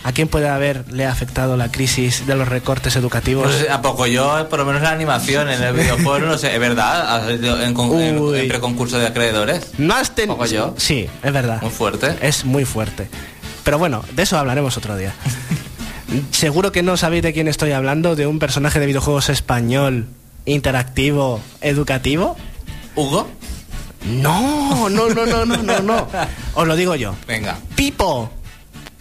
[0.05, 3.46] ¿A quién puede haberle afectado la crisis de los recortes educativos?
[3.46, 6.52] No sé, ¿A poco yo, por lo menos la animación en el videojuego, no sé,
[6.52, 7.16] ¿es verdad?
[7.16, 8.40] ¿Has ido En, con- en- Uy.
[8.40, 9.70] en preconcurso de acreedores.
[9.78, 10.34] No has tenido...
[10.36, 10.74] ¿Poco yo?
[10.76, 11.62] Sí, es verdad.
[11.62, 12.16] Muy fuerte.
[12.20, 13.09] Es muy fuerte.
[13.64, 15.14] Pero bueno, de eso hablaremos otro día.
[16.32, 20.07] Seguro que no sabéis de quién estoy hablando, de un personaje de videojuegos español,
[20.44, 22.36] interactivo, educativo.
[22.94, 23.26] ¿Hugo?
[24.07, 26.07] No, no, no, no, no, no, no.
[26.55, 27.14] Os lo digo yo.
[27.26, 27.57] Venga.
[27.74, 28.30] Pipo.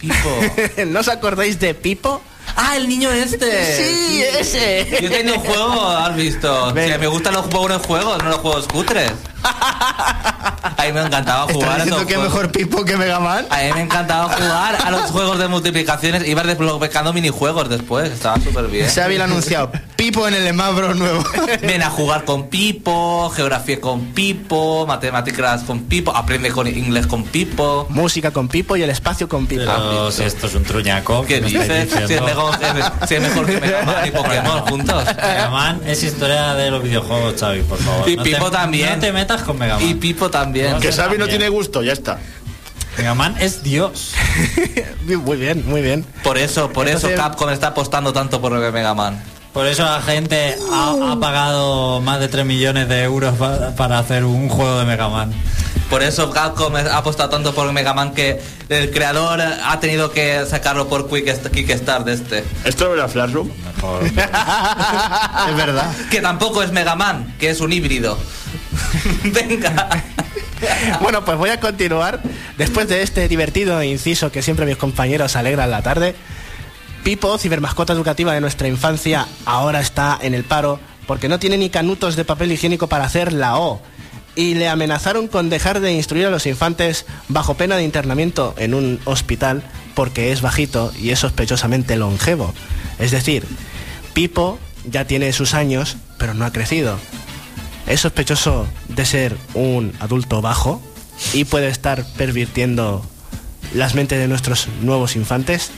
[0.04, 0.84] Pipo.
[0.86, 2.20] ¿No os acordáis de Pipo?
[2.56, 3.76] ¡Ah, el niño este!
[3.76, 5.00] Sí, ese.
[5.00, 6.72] Yo tenía un juego, has visto.
[6.74, 9.12] Me gustan los buenos juegos, no los juegos cutres.
[10.76, 12.32] A mí me encantaba ¿Estás jugar a diciendo que juegos.
[12.34, 13.46] mejor Pipo que Mega Man?
[13.50, 16.26] A mí me encantaba jugar a los juegos de multiplicaciones.
[16.28, 18.88] Ibas desbloqueando minijuegos después, estaba súper bien.
[18.90, 21.24] Se había anunciado Pipo en el Smash Bros nuevo.
[21.62, 27.24] Ven a jugar con Pipo, geografía con Pipo, matemáticas con Pipo, aprende con inglés con
[27.24, 27.86] Pipo.
[27.90, 29.62] Música con Pipo y el espacio con Pipo.
[29.64, 32.06] Pero si esto es un truñaco, ¿Qué me estáis dices?
[32.08, 32.54] Si es, mejor,
[33.08, 35.04] si es mejor que Mega Man y Pokémon juntos.
[35.16, 38.08] Mega Man es historia de los videojuegos, Xavi, por favor.
[38.08, 38.94] Y No Pipo te- también.
[38.94, 39.88] No te metas con Mega Man.
[39.88, 40.78] Y Pipo también.
[40.80, 42.18] Que Xavi no tiene gusto, ya está.
[42.98, 44.12] Mega Man es Dios.
[45.06, 46.04] Muy bien, muy bien.
[46.22, 49.20] Por eso, por eso Capcom está apostando tanto por Mega Man.
[49.52, 53.98] Por eso la gente ha, ha pagado más de 3 millones de euros pa- para
[54.00, 55.32] hacer un juego de Mega Man.
[55.90, 60.44] Por eso Capcom ha apostado tanto por Mega Man que el creador ha tenido que
[60.48, 62.44] sacarlo por Quick Kickstarter de este.
[62.64, 63.50] ¿Esto era Flash Room?
[63.74, 64.04] Mejor.
[65.48, 65.92] es verdad.
[66.10, 68.18] Que tampoco es Mega Man, que es un híbrido.
[69.24, 69.88] Venga.
[71.00, 72.20] Bueno, pues voy a continuar.
[72.56, 76.14] Después de este divertido inciso que siempre mis compañeros alegran la tarde,
[77.02, 81.68] Pipo, cibermascota educativa de nuestra infancia, ahora está en el paro porque no tiene ni
[81.68, 83.82] canutos de papel higiénico para hacer la O.
[84.36, 88.74] Y le amenazaron con dejar de instruir a los infantes bajo pena de internamiento en
[88.74, 89.62] un hospital
[89.94, 92.54] porque es bajito y es sospechosamente longevo.
[92.98, 93.46] Es decir,
[94.14, 94.58] Pipo
[94.90, 96.98] ya tiene sus años, pero no ha crecido
[97.94, 100.82] es sospechoso de ser un adulto bajo
[101.32, 103.06] y puede estar pervirtiendo
[103.72, 105.70] las mentes de nuestros nuevos infantes.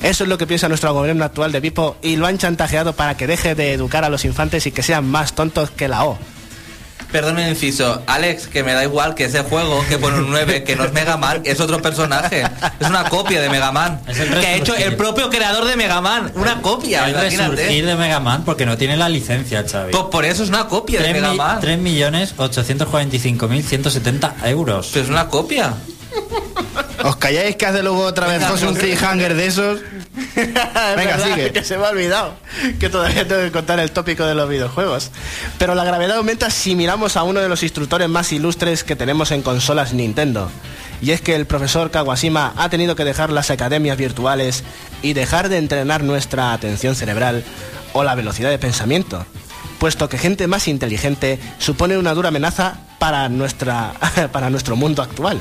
[0.00, 3.16] Eso es lo que piensa nuestro gobierno actual de Pipo y lo han chantajeado para
[3.16, 6.18] que deje de educar a los infantes y que sean más tontos que la O.
[7.12, 8.02] Perdón el inciso.
[8.06, 10.92] Alex, que me da igual que ese juego que pone un 9, que no es
[10.92, 12.42] Mega Man, es otro personaje.
[12.80, 14.00] Es una copia de Mega Man.
[14.06, 16.32] Que ha hecho el propio creador de Mega Man.
[16.34, 17.82] Una copia, imagínate.
[17.82, 19.92] de Mega Man porque no tiene la licencia, Xavi.
[19.92, 21.60] Pues por eso es una copia de Mega Man.
[21.60, 24.90] 3.845.170 euros.
[24.92, 25.74] Pero es una copia.
[27.04, 29.80] ¿Os calláis que hace luego otra vez José un cliffhanger de esos?
[30.96, 31.52] Venga, sigue.
[31.52, 32.34] Que se me ha olvidado
[32.78, 35.10] que todavía tengo que contar el tópico de los videojuegos.
[35.58, 39.30] Pero la gravedad aumenta si miramos a uno de los instructores más ilustres que tenemos
[39.30, 40.50] en consolas Nintendo.
[41.02, 44.64] Y es que el profesor Kawashima ha tenido que dejar las academias virtuales
[45.02, 47.44] y dejar de entrenar nuestra atención cerebral
[47.92, 49.24] o la velocidad de pensamiento,
[49.78, 53.92] puesto que gente más inteligente supone una dura amenaza para, nuestra,
[54.32, 55.38] para nuestro mundo actual.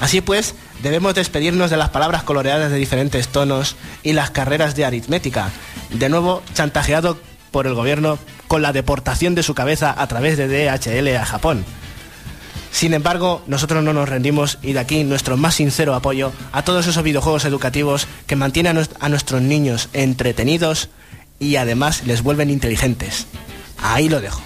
[0.00, 4.84] Así pues, debemos despedirnos de las palabras coloreadas de diferentes tonos y las carreras de
[4.84, 5.50] aritmética,
[5.90, 7.18] de nuevo chantajeado
[7.50, 8.18] por el gobierno
[8.48, 11.64] con la deportación de su cabeza a través de DHL a Japón.
[12.70, 16.86] Sin embargo, nosotros no nos rendimos y de aquí nuestro más sincero apoyo a todos
[16.86, 20.90] esos videojuegos educativos que mantienen a nues- a nuestros niños entretenidos
[21.38, 23.26] y además les vuelven inteligentes.
[23.82, 24.42] Ahí lo dejo.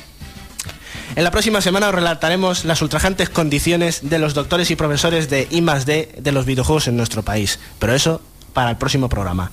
[1.17, 5.49] En la próxima semana os relataremos las ultrajantes condiciones de los doctores y profesores de
[5.51, 7.59] I D de los videojuegos en nuestro país.
[7.81, 9.51] Pero eso para el próximo programa.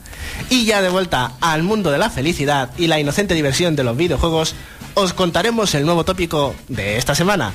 [0.50, 3.98] Y ya de vuelta al mundo de la felicidad y la inocente diversión de los
[3.98, 4.56] videojuegos,
[4.94, 7.54] os contaremos el nuevo tópico de esta semana.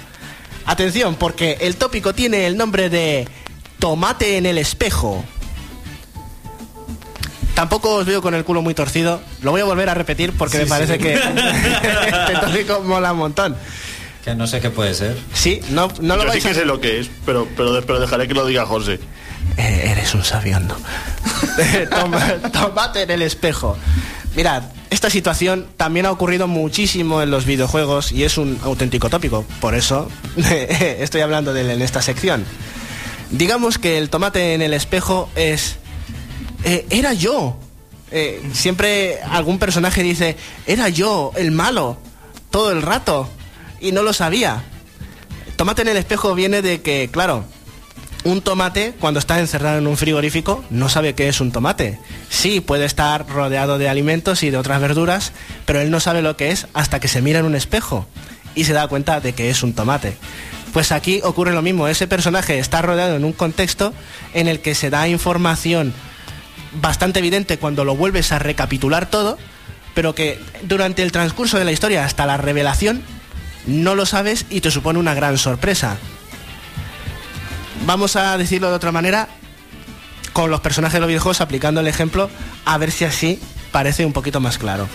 [0.66, 3.28] Atención, porque el tópico tiene el nombre de
[3.78, 5.24] Tomate en el espejo.
[7.54, 9.20] Tampoco os veo con el culo muy torcido.
[9.42, 13.56] Lo voy a volver a repetir porque me parece que este tópico mola un montón.
[14.24, 15.16] Que no sé qué puede ser.
[15.34, 16.48] Sí, no, no lo Yo sí vais a...
[16.50, 19.00] que sé lo que es, pero, pero, pero dejaré que lo diga José.
[19.56, 20.76] Eh, eres un sabiondo.
[21.90, 23.76] Toma- Tomate en el espejo.
[24.36, 29.44] Mirad, Esta situación también ha ocurrido muchísimo en los videojuegos y es un auténtico tópico.
[29.60, 32.44] Por eso estoy hablando de él en esta sección.
[33.30, 35.76] Digamos que el tomate en el espejo es...
[36.64, 37.56] eh, era yo.
[38.10, 41.96] Eh, siempre algún personaje dice, era yo, el malo,
[42.50, 43.28] todo el rato.
[43.82, 44.62] Y no lo sabía.
[45.56, 47.44] Tomate en el espejo viene de que, claro,
[48.24, 51.98] un tomate, cuando está encerrado en un frigorífico, no sabe qué es un tomate.
[52.28, 55.32] Sí, puede estar rodeado de alimentos y de otras verduras,
[55.66, 58.06] pero él no sabe lo que es hasta que se mira en un espejo
[58.54, 60.16] y se da cuenta de que es un tomate.
[60.72, 63.92] Pues aquí ocurre lo mismo, ese personaje está rodeado en un contexto
[64.32, 65.92] en el que se da información
[66.80, 69.36] bastante evidente cuando lo vuelves a recapitular todo,
[69.94, 73.02] pero que durante el transcurso de la historia hasta la revelación
[73.66, 75.98] no lo sabes y te supone una gran sorpresa
[77.86, 79.28] vamos a decirlo de otra manera,
[80.32, 82.30] con los personajes de los videojuegos aplicando el ejemplo,
[82.64, 83.40] a ver si así
[83.70, 84.88] parece un poquito más claro.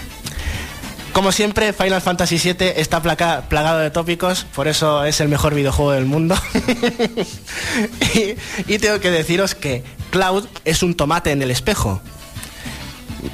[1.14, 5.92] Como siempre, Final Fantasy VII está plagado de tópicos, por eso es el mejor videojuego
[5.92, 6.36] del mundo.
[8.14, 8.36] y,
[8.72, 12.02] y tengo que deciros que Cloud es un tomate en el espejo.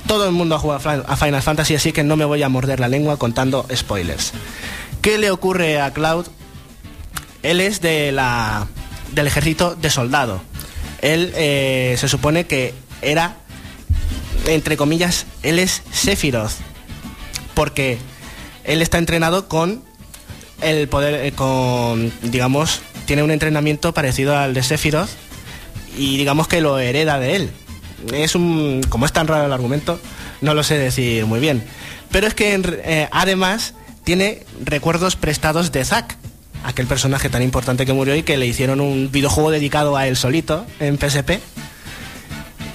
[0.08, 2.80] Todo el mundo ha jugado a Final Fantasy, así que no me voy a morder
[2.80, 4.32] la lengua contando spoilers.
[5.04, 6.28] ¿Qué le ocurre a Cloud?
[7.44, 8.68] Él es de la,
[9.12, 10.42] del ejército de soldado.
[11.02, 13.36] Él eh, se supone que era,
[14.48, 16.54] entre comillas, él es Sephiroth.
[17.54, 17.98] Porque
[18.64, 19.84] él está entrenado con
[20.62, 25.10] el poder, eh, con, digamos, tiene un entrenamiento parecido al de Sephiroth
[25.98, 27.52] y digamos que lo hereda de él.
[28.14, 30.00] Es un, como es tan raro el argumento,
[30.40, 31.62] no lo sé decir muy bien.
[32.10, 32.54] Pero es que
[32.86, 33.74] eh, además
[34.04, 36.18] tiene recuerdos prestados de Zack,
[36.64, 40.16] aquel personaje tan importante que murió y que le hicieron un videojuego dedicado a él
[40.16, 41.40] solito en PSP.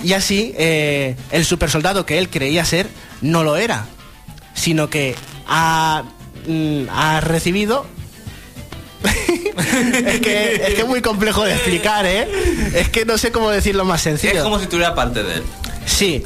[0.02, 2.86] Y así eh, el super soldado que él creía ser
[3.20, 3.86] no lo era,
[4.54, 5.14] sino que
[5.46, 6.04] ha,
[6.46, 7.86] mm, ha recibido
[9.58, 12.28] es, que, es que es muy complejo de explicar, ¿eh?
[12.74, 14.34] Es que no sé cómo decirlo más sencillo.
[14.34, 15.42] Es como si tuviera parte de él.
[15.86, 16.22] Sí.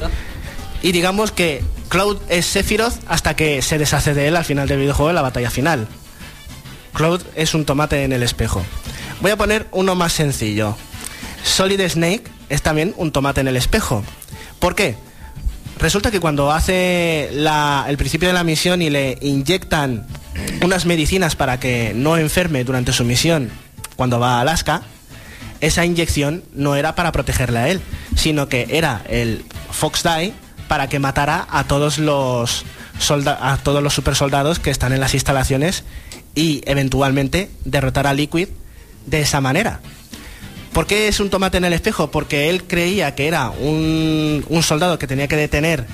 [0.81, 1.63] Y digamos que
[1.93, 5.21] Cloud es Sephiroth hasta que se deshace de él al final del videojuego en la
[5.21, 5.87] batalla final.
[6.91, 8.65] Cloud es un tomate en el espejo.
[9.21, 10.75] Voy a poner uno más sencillo.
[11.43, 14.03] Solid Snake es también un tomate en el espejo.
[14.57, 14.95] ¿Por qué?
[15.77, 20.07] Resulta que cuando hace el principio de la misión y le inyectan
[20.63, 23.51] unas medicinas para que no enferme durante su misión
[23.95, 24.81] cuando va a Alaska,
[25.61, 27.81] esa inyección no era para protegerle a él,
[28.15, 30.33] sino que era el Fox Die
[30.67, 32.65] para que matara a todos los
[33.25, 35.83] a todos los super soldados que están en las instalaciones
[36.35, 38.47] y eventualmente derrotar a Liquid
[39.05, 39.79] de esa manera.
[40.73, 42.09] ¿Por qué es un tomate en el espejo?
[42.09, 45.85] Porque él creía que era un, un soldado que tenía que detener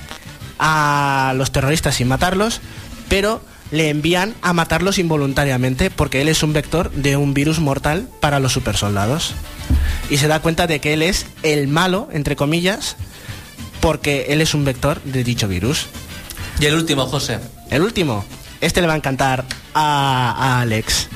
[0.58, 2.60] a los terroristas sin matarlos,
[3.08, 8.08] pero le envían a matarlos involuntariamente porque él es un vector de un virus mortal
[8.20, 9.34] para los supersoldados.
[10.08, 12.96] Y se da cuenta de que él es el malo, entre comillas,
[13.80, 15.86] porque él es un vector de dicho virus.
[16.60, 17.38] Y el último, José.
[17.70, 18.24] El último,
[18.60, 21.08] este le va a encantar a, a Alex.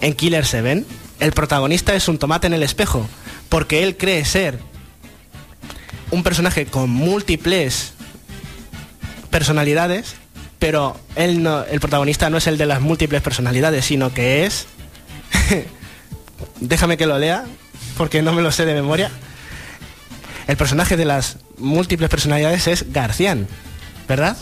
[0.00, 0.84] En Killer 7,
[1.20, 3.08] el protagonista es un tomate en el espejo,
[3.48, 4.58] porque él cree ser
[6.10, 7.92] un personaje con múltiples
[9.30, 10.14] personalidades,
[10.58, 14.66] pero él no, el protagonista no es el de las múltiples personalidades, sino que es...
[16.60, 17.44] Déjame que lo lea,
[17.96, 19.10] porque no me lo sé de memoria.
[20.46, 23.48] El personaje de las múltiples personalidades es Garcián,
[24.08, 24.36] ¿verdad?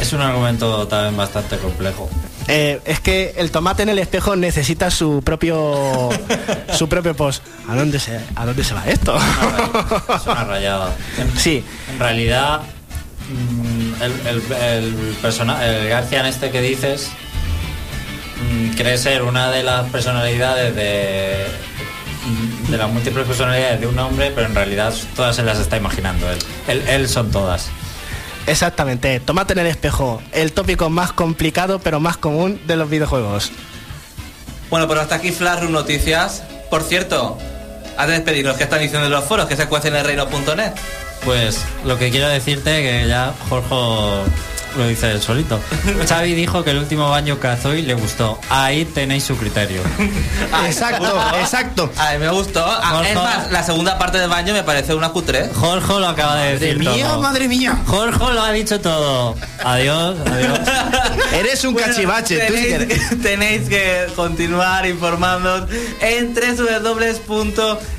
[0.00, 2.08] Es un argumento también bastante complejo.
[2.46, 6.08] Eh, es que el tomate en el espejo necesita su propio
[6.74, 7.42] su propio post.
[7.68, 9.16] ¿A dónde se a dónde se va esto?
[10.16, 10.94] Es una rayada.
[11.36, 11.64] Sí.
[11.92, 12.60] en realidad,
[13.30, 17.10] mm, el, el, el persona- el Garcian este que dices
[18.42, 21.46] mm, cree ser una de las personalidades de
[22.68, 26.30] de las múltiples personalidades de un hombre, pero en realidad todas se las está imaginando
[26.30, 26.38] él.
[26.66, 27.70] Él, él son todas.
[28.46, 33.52] Exactamente, tomate en el espejo, el tópico más complicado pero más común de los videojuegos.
[34.70, 36.42] Bueno, pues hasta aquí Flash Room Noticias.
[36.70, 37.38] Por cierto,
[37.96, 39.46] antes de despedirnos, ¿qué están diciendo en los foros?
[39.46, 40.72] Que se cuecen en el reino.net.
[41.24, 44.30] Pues lo que quiero decirte que ya Jorge
[44.76, 45.60] lo dice él solito.
[46.08, 48.38] Xavi dijo que el último baño Kazoy le gustó.
[48.50, 49.80] Ahí tenéis su criterio.
[50.66, 51.90] Exacto, exacto.
[51.96, 52.64] A mí me gustó.
[52.64, 53.10] Ah, Jorge.
[53.10, 55.48] es más, la segunda parte del baño me parece una cutre.
[55.54, 57.22] Jorge lo acaba de Madre decir mía, todo.
[57.22, 57.78] madre mía.
[57.86, 59.34] Jorge lo ha dicho todo.
[59.64, 60.58] Adiós, adiós.
[61.32, 62.38] Eres un Bueno, cachivache.
[62.38, 65.68] que tenéis, que, tenéis que continuar informándoos
[66.00, 66.34] en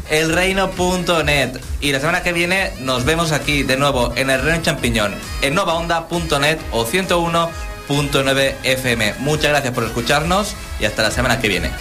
[0.10, 1.60] www.elreino.net.
[1.82, 5.56] Y la semana que viene nos vemos aquí de nuevo en el Reino Champiñón, en
[5.56, 9.16] novaonda.net o 101.9 FM.
[9.20, 11.72] Muchas gracias por escucharnos y hasta la semana que viene.